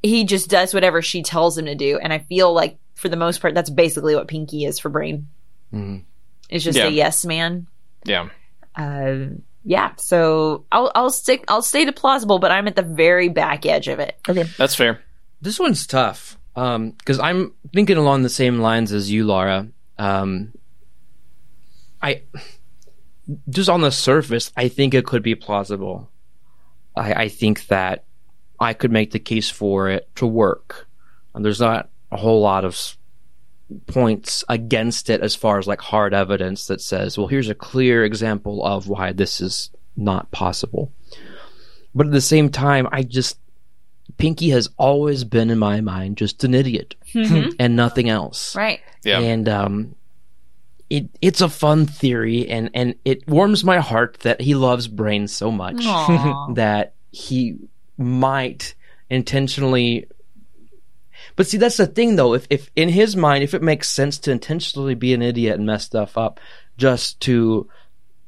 he 0.02 0.24
just 0.24 0.48
does 0.48 0.72
whatever 0.72 1.02
she 1.02 1.22
tells 1.22 1.58
him 1.58 1.66
to 1.66 1.74
do, 1.74 1.98
and 1.98 2.12
I 2.12 2.18
feel 2.20 2.52
like 2.52 2.78
for 2.94 3.08
the 3.08 3.16
most 3.16 3.40
part, 3.40 3.54
that's 3.54 3.70
basically 3.70 4.14
what 4.14 4.28
Pinky 4.28 4.64
is 4.64 4.78
for 4.78 4.88
Brain. 4.88 5.28
Mhm. 5.74 6.04
It's 6.48 6.64
just 6.64 6.78
Yeah. 6.78 6.86
a 6.86 6.90
yes 6.90 7.24
man 7.26 7.66
Yeah. 8.04 8.28
uh, 8.76 9.16
yeah, 9.64 9.90
so 9.96 10.64
I'll 10.70 10.92
I'll 10.94 11.10
stick 11.10 11.44
I'll 11.48 11.60
stay 11.62 11.84
to 11.84 11.92
plausible, 11.92 12.38
but 12.38 12.52
I'm 12.52 12.68
at 12.68 12.76
the 12.76 12.82
very 12.82 13.28
back 13.28 13.66
edge 13.66 13.88
of 13.88 13.98
it. 13.98 14.16
Okay, 14.28 14.44
that's 14.56 14.74
fair. 14.76 15.00
This 15.42 15.58
one's 15.58 15.86
tough 15.86 16.35
because 16.56 17.20
I'm 17.20 17.52
thinking 17.74 17.98
along 17.98 18.22
the 18.22 18.30
same 18.30 18.60
lines 18.60 18.90
as 18.90 19.10
you, 19.10 19.26
Laura. 19.26 19.68
Um, 19.98 20.54
I 22.00 22.22
just 23.50 23.68
on 23.68 23.82
the 23.82 23.90
surface, 23.90 24.52
I 24.56 24.68
think 24.68 24.94
it 24.94 25.04
could 25.04 25.22
be 25.22 25.34
plausible. 25.34 26.10
I, 26.96 27.12
I 27.12 27.28
think 27.28 27.66
that 27.66 28.04
I 28.58 28.72
could 28.72 28.90
make 28.90 29.10
the 29.10 29.18
case 29.18 29.50
for 29.50 29.90
it 29.90 30.08
to 30.16 30.26
work. 30.26 30.88
And 31.34 31.44
there's 31.44 31.60
not 31.60 31.90
a 32.10 32.16
whole 32.16 32.40
lot 32.40 32.64
of 32.64 32.96
points 33.86 34.44
against 34.48 35.10
it 35.10 35.20
as 35.20 35.34
far 35.34 35.58
as 35.58 35.66
like 35.66 35.80
hard 35.80 36.14
evidence 36.14 36.68
that 36.68 36.80
says, 36.80 37.18
well, 37.18 37.26
here's 37.26 37.50
a 37.50 37.54
clear 37.54 38.04
example 38.04 38.64
of 38.64 38.88
why 38.88 39.12
this 39.12 39.42
is 39.42 39.70
not 39.96 40.30
possible. 40.30 40.90
But 41.94 42.06
at 42.06 42.12
the 42.12 42.20
same 42.20 42.48
time, 42.48 42.88
I 42.92 43.02
just 43.02 43.38
Pinky 44.18 44.50
has 44.50 44.68
always 44.78 45.24
been 45.24 45.50
in 45.50 45.58
my 45.58 45.80
mind 45.80 46.16
just 46.16 46.42
an 46.44 46.54
idiot 46.54 46.94
Mhm. 47.14 47.54
and 47.58 47.76
nothing 47.76 48.08
else. 48.08 48.56
Right. 48.56 48.80
Yeah. 49.04 49.20
And 49.20 49.48
um, 49.48 49.94
it 50.88 51.08
it's 51.20 51.40
a 51.40 51.48
fun 51.48 51.86
theory, 51.86 52.48
and 52.48 52.70
and 52.74 52.94
it 53.04 53.26
warms 53.28 53.64
my 53.64 53.78
heart 53.78 54.20
that 54.20 54.40
he 54.40 54.54
loves 54.54 54.88
Brain 54.88 55.28
so 55.28 55.50
much 55.50 55.76
that 56.54 56.94
he 57.10 57.56
might 57.98 58.74
intentionally. 59.10 60.06
But 61.34 61.46
see, 61.46 61.58
that's 61.58 61.76
the 61.76 61.86
thing, 61.86 62.16
though. 62.16 62.34
If 62.34 62.46
if 62.50 62.70
in 62.76 62.88
his 62.88 63.16
mind, 63.16 63.44
if 63.44 63.52
it 63.52 63.62
makes 63.62 63.88
sense 63.88 64.18
to 64.20 64.30
intentionally 64.32 64.94
be 64.94 65.12
an 65.12 65.22
idiot 65.22 65.56
and 65.56 65.66
mess 65.66 65.84
stuff 65.84 66.16
up, 66.16 66.40
just 66.78 67.20
to 67.20 67.68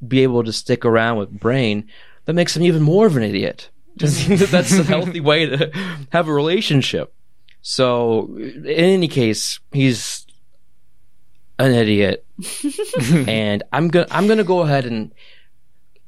be 0.06 0.22
able 0.22 0.44
to 0.44 0.52
stick 0.52 0.84
around 0.84 1.16
with 1.18 1.30
Brain, 1.40 1.88
that 2.26 2.34
makes 2.34 2.56
him 2.56 2.62
even 2.64 2.82
more 2.82 3.06
of 3.06 3.16
an 3.16 3.22
idiot. 3.22 3.70
Just 3.98 4.28
that's 4.50 4.72
a 4.78 4.82
healthy 4.84 5.20
way 5.20 5.46
to 5.46 5.70
have 6.12 6.28
a 6.28 6.32
relationship. 6.32 7.12
So, 7.60 8.34
in 8.38 8.66
any 8.66 9.08
case, 9.08 9.60
he's 9.72 10.26
an 11.58 11.72
idiot, 11.72 12.24
and 13.26 13.62
I'm 13.72 13.88
gonna 13.88 14.06
I'm 14.10 14.26
gonna 14.28 14.44
go 14.44 14.60
ahead 14.60 14.86
and 14.86 15.12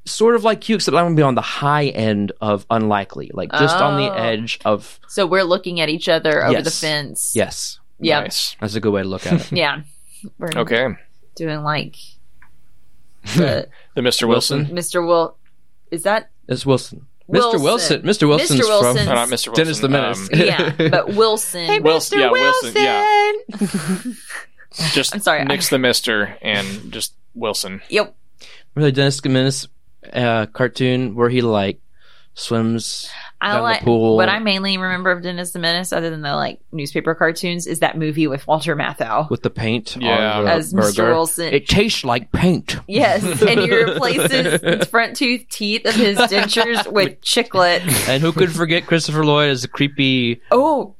sort 0.06 0.34
of 0.36 0.44
like 0.44 0.68
you, 0.68 0.76
except 0.76 0.96
I'm 0.96 1.04
gonna 1.06 1.16
be 1.16 1.22
on 1.22 1.34
the 1.34 1.40
high 1.42 1.86
end 1.86 2.32
of 2.40 2.64
unlikely, 2.70 3.30
like 3.34 3.50
just 3.52 3.76
on 3.76 4.00
the 4.00 4.08
Oh. 4.10 4.14
edge 4.14 4.58
of 4.64 4.98
So 5.08 5.26
we're 5.26 5.42
looking 5.44 5.80
at 5.80 5.88
each 5.88 6.08
other 6.08 6.44
over 6.46 6.62
the 6.62 6.70
fence. 6.70 7.32
yes. 7.34 7.78
Yeah. 7.98 8.20
Nice. 8.20 8.56
That's 8.60 8.74
a 8.76 8.80
good 8.80 8.92
way 8.92 9.02
to 9.02 9.08
look 9.08 9.26
at 9.26 9.40
it. 9.40 9.52
Yeah. 9.56 9.82
We're 10.38 10.50
Okay. 10.56 10.86
doing 11.34 11.62
like 11.62 11.96
the 13.36 13.68
The 13.94 14.00
Mr. 14.00 14.26
Wilson. 14.28 14.66
Mr. 14.66 15.06
Will. 15.06 15.36
Is 15.90 16.04
that 16.04 16.30
It's 16.48 16.64
Wilson. 16.64 17.06
Wilson. 17.30 17.60
Mr. 17.60 17.62
Wilson. 17.62 18.02
Mr. 18.02 18.28
Wilson's 18.28 18.60
Mr. 18.60 18.80
from 18.96 19.06
No, 19.06 19.14
not 19.14 19.28
Mr. 19.28 19.30
Wilson. 19.48 19.54
Dennis 19.54 19.78
the 19.80 19.88
Menace. 19.88 20.20
Um, 20.20 20.28
yeah, 20.40 20.88
but 20.90 21.08
Wilson. 21.14 21.64
Hey, 21.66 21.80
Wilson- 21.80 22.18
Mr. 22.18 22.20
yeah, 22.22 22.30
Wilson, 22.30 22.72
yeah. 22.76 24.12
Just 24.92 25.14
I'm 25.14 25.20
sorry, 25.20 25.44
Nix 25.44 25.68
the 25.68 25.78
Mister 25.78 26.36
and 26.42 26.92
just 26.92 27.14
Wilson. 27.34 27.82
Yep. 27.88 28.14
Really, 28.76 28.92
Dennis 28.92 29.20
the 29.20 29.28
Menace 29.28 29.66
uh, 30.12 30.46
cartoon 30.46 31.16
where 31.16 31.28
he 31.28 31.42
like 31.42 31.80
swims 32.34 33.10
I 33.40 33.54
down 33.54 33.62
like 33.62 33.80
the 33.80 33.84
pool. 33.86 34.16
what 34.16 34.28
I 34.28 34.38
mainly 34.38 34.76
remember 34.78 35.10
of 35.10 35.22
Dennis 35.22 35.50
the 35.52 35.58
Menace, 35.58 35.92
other 35.92 36.10
than 36.10 36.20
the 36.22 36.34
like 36.34 36.60
newspaper 36.72 37.14
cartoons, 37.14 37.66
is 37.66 37.80
that 37.80 37.96
movie 37.98 38.26
with 38.26 38.46
Walter 38.46 38.76
Matthau. 38.76 39.28
with 39.30 39.42
the 39.42 39.50
paint 39.50 39.96
Yeah. 39.98 40.38
on 40.38 40.44
the 40.44 40.50
As 40.50 40.72
Mr. 40.72 40.96
burger. 40.96 41.10
Wilson. 41.12 41.52
It 41.54 41.68
tastes 41.68 42.04
like 42.04 42.32
paint. 42.32 42.76
Yes, 42.86 43.22
and 43.42 43.60
he 43.60 43.74
replaces 43.84 44.60
his 44.62 44.86
front 44.88 45.16
tooth 45.16 45.46
teeth 45.50 45.84
of 45.86 45.94
his 45.94 46.18
dentures 46.18 46.90
with 46.92 47.20
chiclet. 47.22 47.80
And 48.08 48.22
who 48.22 48.32
could 48.32 48.52
forget 48.52 48.86
Christopher 48.86 49.24
Lloyd 49.24 49.50
as 49.50 49.64
a 49.64 49.68
creepy 49.68 50.40
Oh, 50.50 50.94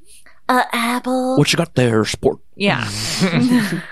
uh, 0.49 0.65
apple. 0.73 1.37
what 1.37 1.53
you 1.53 1.57
got 1.57 1.75
there, 1.75 2.05
sport? 2.05 2.39
Yeah. 2.57 2.89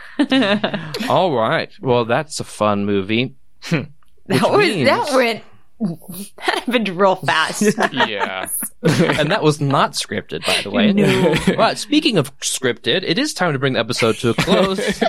All 1.09 1.33
right. 1.35 1.71
Well, 1.81 2.05
that's 2.05 2.41
a 2.41 2.45
fun 2.45 2.85
movie. 2.85 3.37
that 3.71 3.89
was 4.29 4.59
means- 4.59 4.89
that 4.89 5.15
went 5.15 5.43
that 5.81 6.31
happened 6.39 6.89
real 6.89 7.17
fast. 7.17 7.63
Yeah. 7.93 8.49
and 8.83 9.31
that 9.31 9.43
was 9.43 9.61
not 9.61 9.93
scripted, 9.93 10.45
by 10.47 10.61
the 10.63 10.71
way. 10.71 10.93
No. 10.93 11.35
But 11.57 11.79
speaking 11.79 12.17
of 12.19 12.37
scripted, 12.39 13.03
it 13.05 13.19
is 13.19 13.35
time 13.35 13.53
to 13.53 13.59
bring 13.59 13.75
the 13.75 13.81
episode 13.81 14.17
to 14.17 14.31
a 14.31 14.35
close. 14.35 15.01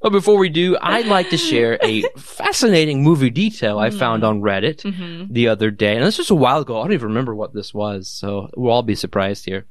but 0.00 0.10
before 0.10 0.38
we 0.38 0.48
do, 0.48 0.76
I'd 0.80 1.06
like 1.06 1.30
to 1.30 1.36
share 1.36 1.78
a 1.82 2.02
fascinating 2.18 3.02
movie 3.02 3.30
detail 3.30 3.78
I 3.78 3.90
found 3.90 4.24
on 4.24 4.40
Reddit 4.40 4.82
Mhm. 4.82 5.32
the 5.32 5.48
other 5.48 5.70
day. 5.70 5.94
And 5.96 6.04
this 6.04 6.18
was 6.18 6.30
a 6.30 6.34
while 6.34 6.60
ago. 6.60 6.78
I 6.78 6.84
don't 6.84 6.92
even 6.92 7.08
remember 7.08 7.34
what 7.34 7.54
this 7.54 7.72
was, 7.74 8.08
so 8.08 8.50
we'll 8.56 8.72
all 8.72 8.82
be 8.82 8.94
surprised 8.94 9.44
here. 9.44 9.66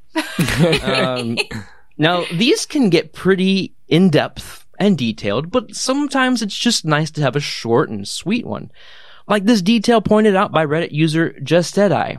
um, 0.83 1.37
now, 1.97 2.25
these 2.33 2.65
can 2.65 2.89
get 2.89 3.13
pretty 3.13 3.73
in 3.87 4.09
depth 4.09 4.65
and 4.79 4.97
detailed, 4.97 5.51
but 5.51 5.75
sometimes 5.75 6.41
it's 6.41 6.57
just 6.57 6.85
nice 6.85 7.11
to 7.11 7.21
have 7.21 7.35
a 7.35 7.39
short 7.41 7.89
and 7.89 8.07
sweet 8.07 8.45
one. 8.45 8.71
Like 9.29 9.45
this 9.45 9.61
detail 9.61 10.01
pointed 10.01 10.35
out 10.35 10.51
by 10.51 10.65
Reddit 10.65 10.91
user 10.91 11.39
Just 11.41 11.75
Deadeye. 11.75 12.15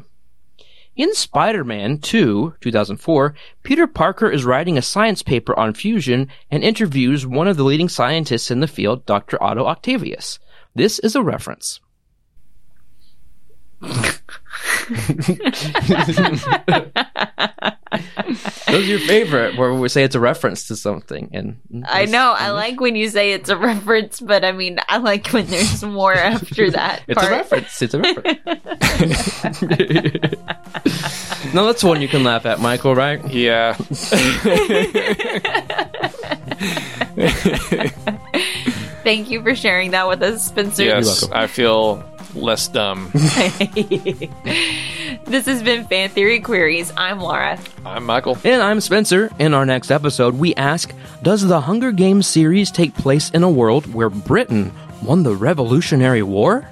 In 0.95 1.13
Spider-Man 1.13 1.99
2, 1.99 2.55
2004, 2.61 3.35
Peter 3.65 3.87
Parker 3.89 4.31
is 4.31 4.45
writing 4.45 4.79
a 4.79 4.83
science 4.83 5.23
paper 5.23 5.59
on 5.59 5.75
fusion 5.75 6.29
and 6.53 6.63
interviews 6.63 7.27
one 7.27 7.49
of 7.49 7.57
the 7.57 7.65
leading 7.65 7.89
scientists 7.89 8.51
in 8.51 8.61
the 8.61 8.69
field, 8.69 9.07
Dr. 9.07 9.43
Otto 9.43 9.67
Octavius. 9.67 10.39
This 10.75 11.01
is 11.01 11.17
a 11.17 11.23
reference. 11.23 11.81
Those 18.67 18.85
are 18.85 18.87
your 18.87 19.01
favorite, 19.01 19.57
where 19.57 19.75
we 19.75 19.89
say 19.89 20.05
it's 20.05 20.15
a 20.15 20.21
reference 20.21 20.69
to 20.69 20.77
something, 20.77 21.31
and 21.33 21.85
I 21.89 22.05
know. 22.05 22.33
I 22.37 22.51
like 22.51 22.81
when 22.81 22.95
you 22.95 23.09
say 23.09 23.33
it's 23.33 23.49
a 23.49 23.57
reference, 23.57 24.21
but 24.21 24.45
I 24.45 24.53
mean, 24.53 24.79
I 24.89 24.99
like 24.99 25.27
when 25.29 25.47
there's 25.47 25.83
more 25.83 26.13
after 26.17 26.71
that. 26.71 27.03
It's 27.09 27.19
part. 27.21 27.33
a 27.33 27.37
reference. 27.37 27.83
It's 27.83 27.95
a 27.95 27.99
reference. 27.99 28.39
no, 31.55 31.67
that's 31.67 31.83
one 31.83 32.01
you 32.01 32.09
can 32.09 32.23
laugh 32.23 32.47
at, 32.47 32.61
Michael. 32.61 32.95
Right? 32.95 33.29
Yeah. 33.31 33.75
Thank 39.03 39.31
you 39.31 39.43
for 39.43 39.55
sharing 39.55 39.91
that 39.93 40.07
with 40.09 40.23
us, 40.23 40.47
Spencer. 40.47 40.85
yes. 40.85 41.29
I 41.31 41.47
feel 41.47 42.05
less 42.41 42.69
dumb. 42.69 43.11
this 45.25 45.47
has 45.47 45.63
been 45.63 45.85
Fan 45.87 46.11
Theory 46.11 46.41
Queries. 46.41 46.93
I'm 46.97 47.21
Laura. 47.21 47.59
I'm 47.85 48.05
Michael. 48.05 48.39
And 48.45 48.63
I'm 48.63 48.81
Spencer. 48.81 49.31
In 49.39 49.55
our 49.55 49.67
next 49.67 49.91
episode, 49.91 50.35
we 50.35 50.55
ask 50.55 50.93
Does 51.23 51.47
the 51.47 51.61
Hunger 51.61 51.93
Games 51.93 52.27
series 52.27 52.71
take 52.71 52.95
place 52.95 53.31
in 53.31 53.43
a 53.43 53.51
world 53.51 53.93
where 53.93 54.11
Britain 54.11 54.73
won 55.03 55.23
the 55.23 55.35
Revolutionary 55.35 56.23
War? 56.23 56.69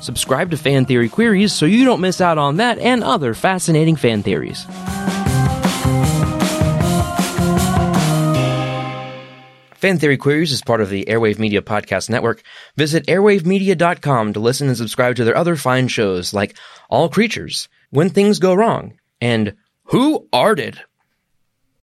Subscribe 0.00 0.50
to 0.50 0.56
Fan 0.56 0.84
Theory 0.84 1.08
Queries 1.08 1.52
so 1.52 1.66
you 1.66 1.84
don't 1.84 2.00
miss 2.00 2.20
out 2.20 2.38
on 2.38 2.56
that 2.58 2.78
and 2.78 3.02
other 3.02 3.34
fascinating 3.34 3.96
fan 3.96 4.22
theories. 4.22 4.66
Fan 9.78 9.98
Theory 10.00 10.16
Queries 10.16 10.50
is 10.50 10.60
part 10.60 10.80
of 10.80 10.90
the 10.90 11.04
Airwave 11.04 11.38
Media 11.38 11.62
Podcast 11.62 12.10
Network. 12.10 12.42
Visit 12.76 13.06
airwavemedia.com 13.06 14.32
to 14.32 14.40
listen 14.40 14.66
and 14.66 14.76
subscribe 14.76 15.14
to 15.14 15.24
their 15.24 15.36
other 15.36 15.54
fine 15.54 15.86
shows 15.86 16.34
like 16.34 16.58
All 16.90 17.08
Creatures, 17.08 17.68
When 17.90 18.10
Things 18.10 18.40
Go 18.40 18.54
Wrong, 18.54 18.98
and 19.20 19.54
Who 19.84 20.26
Arted? 20.32 20.80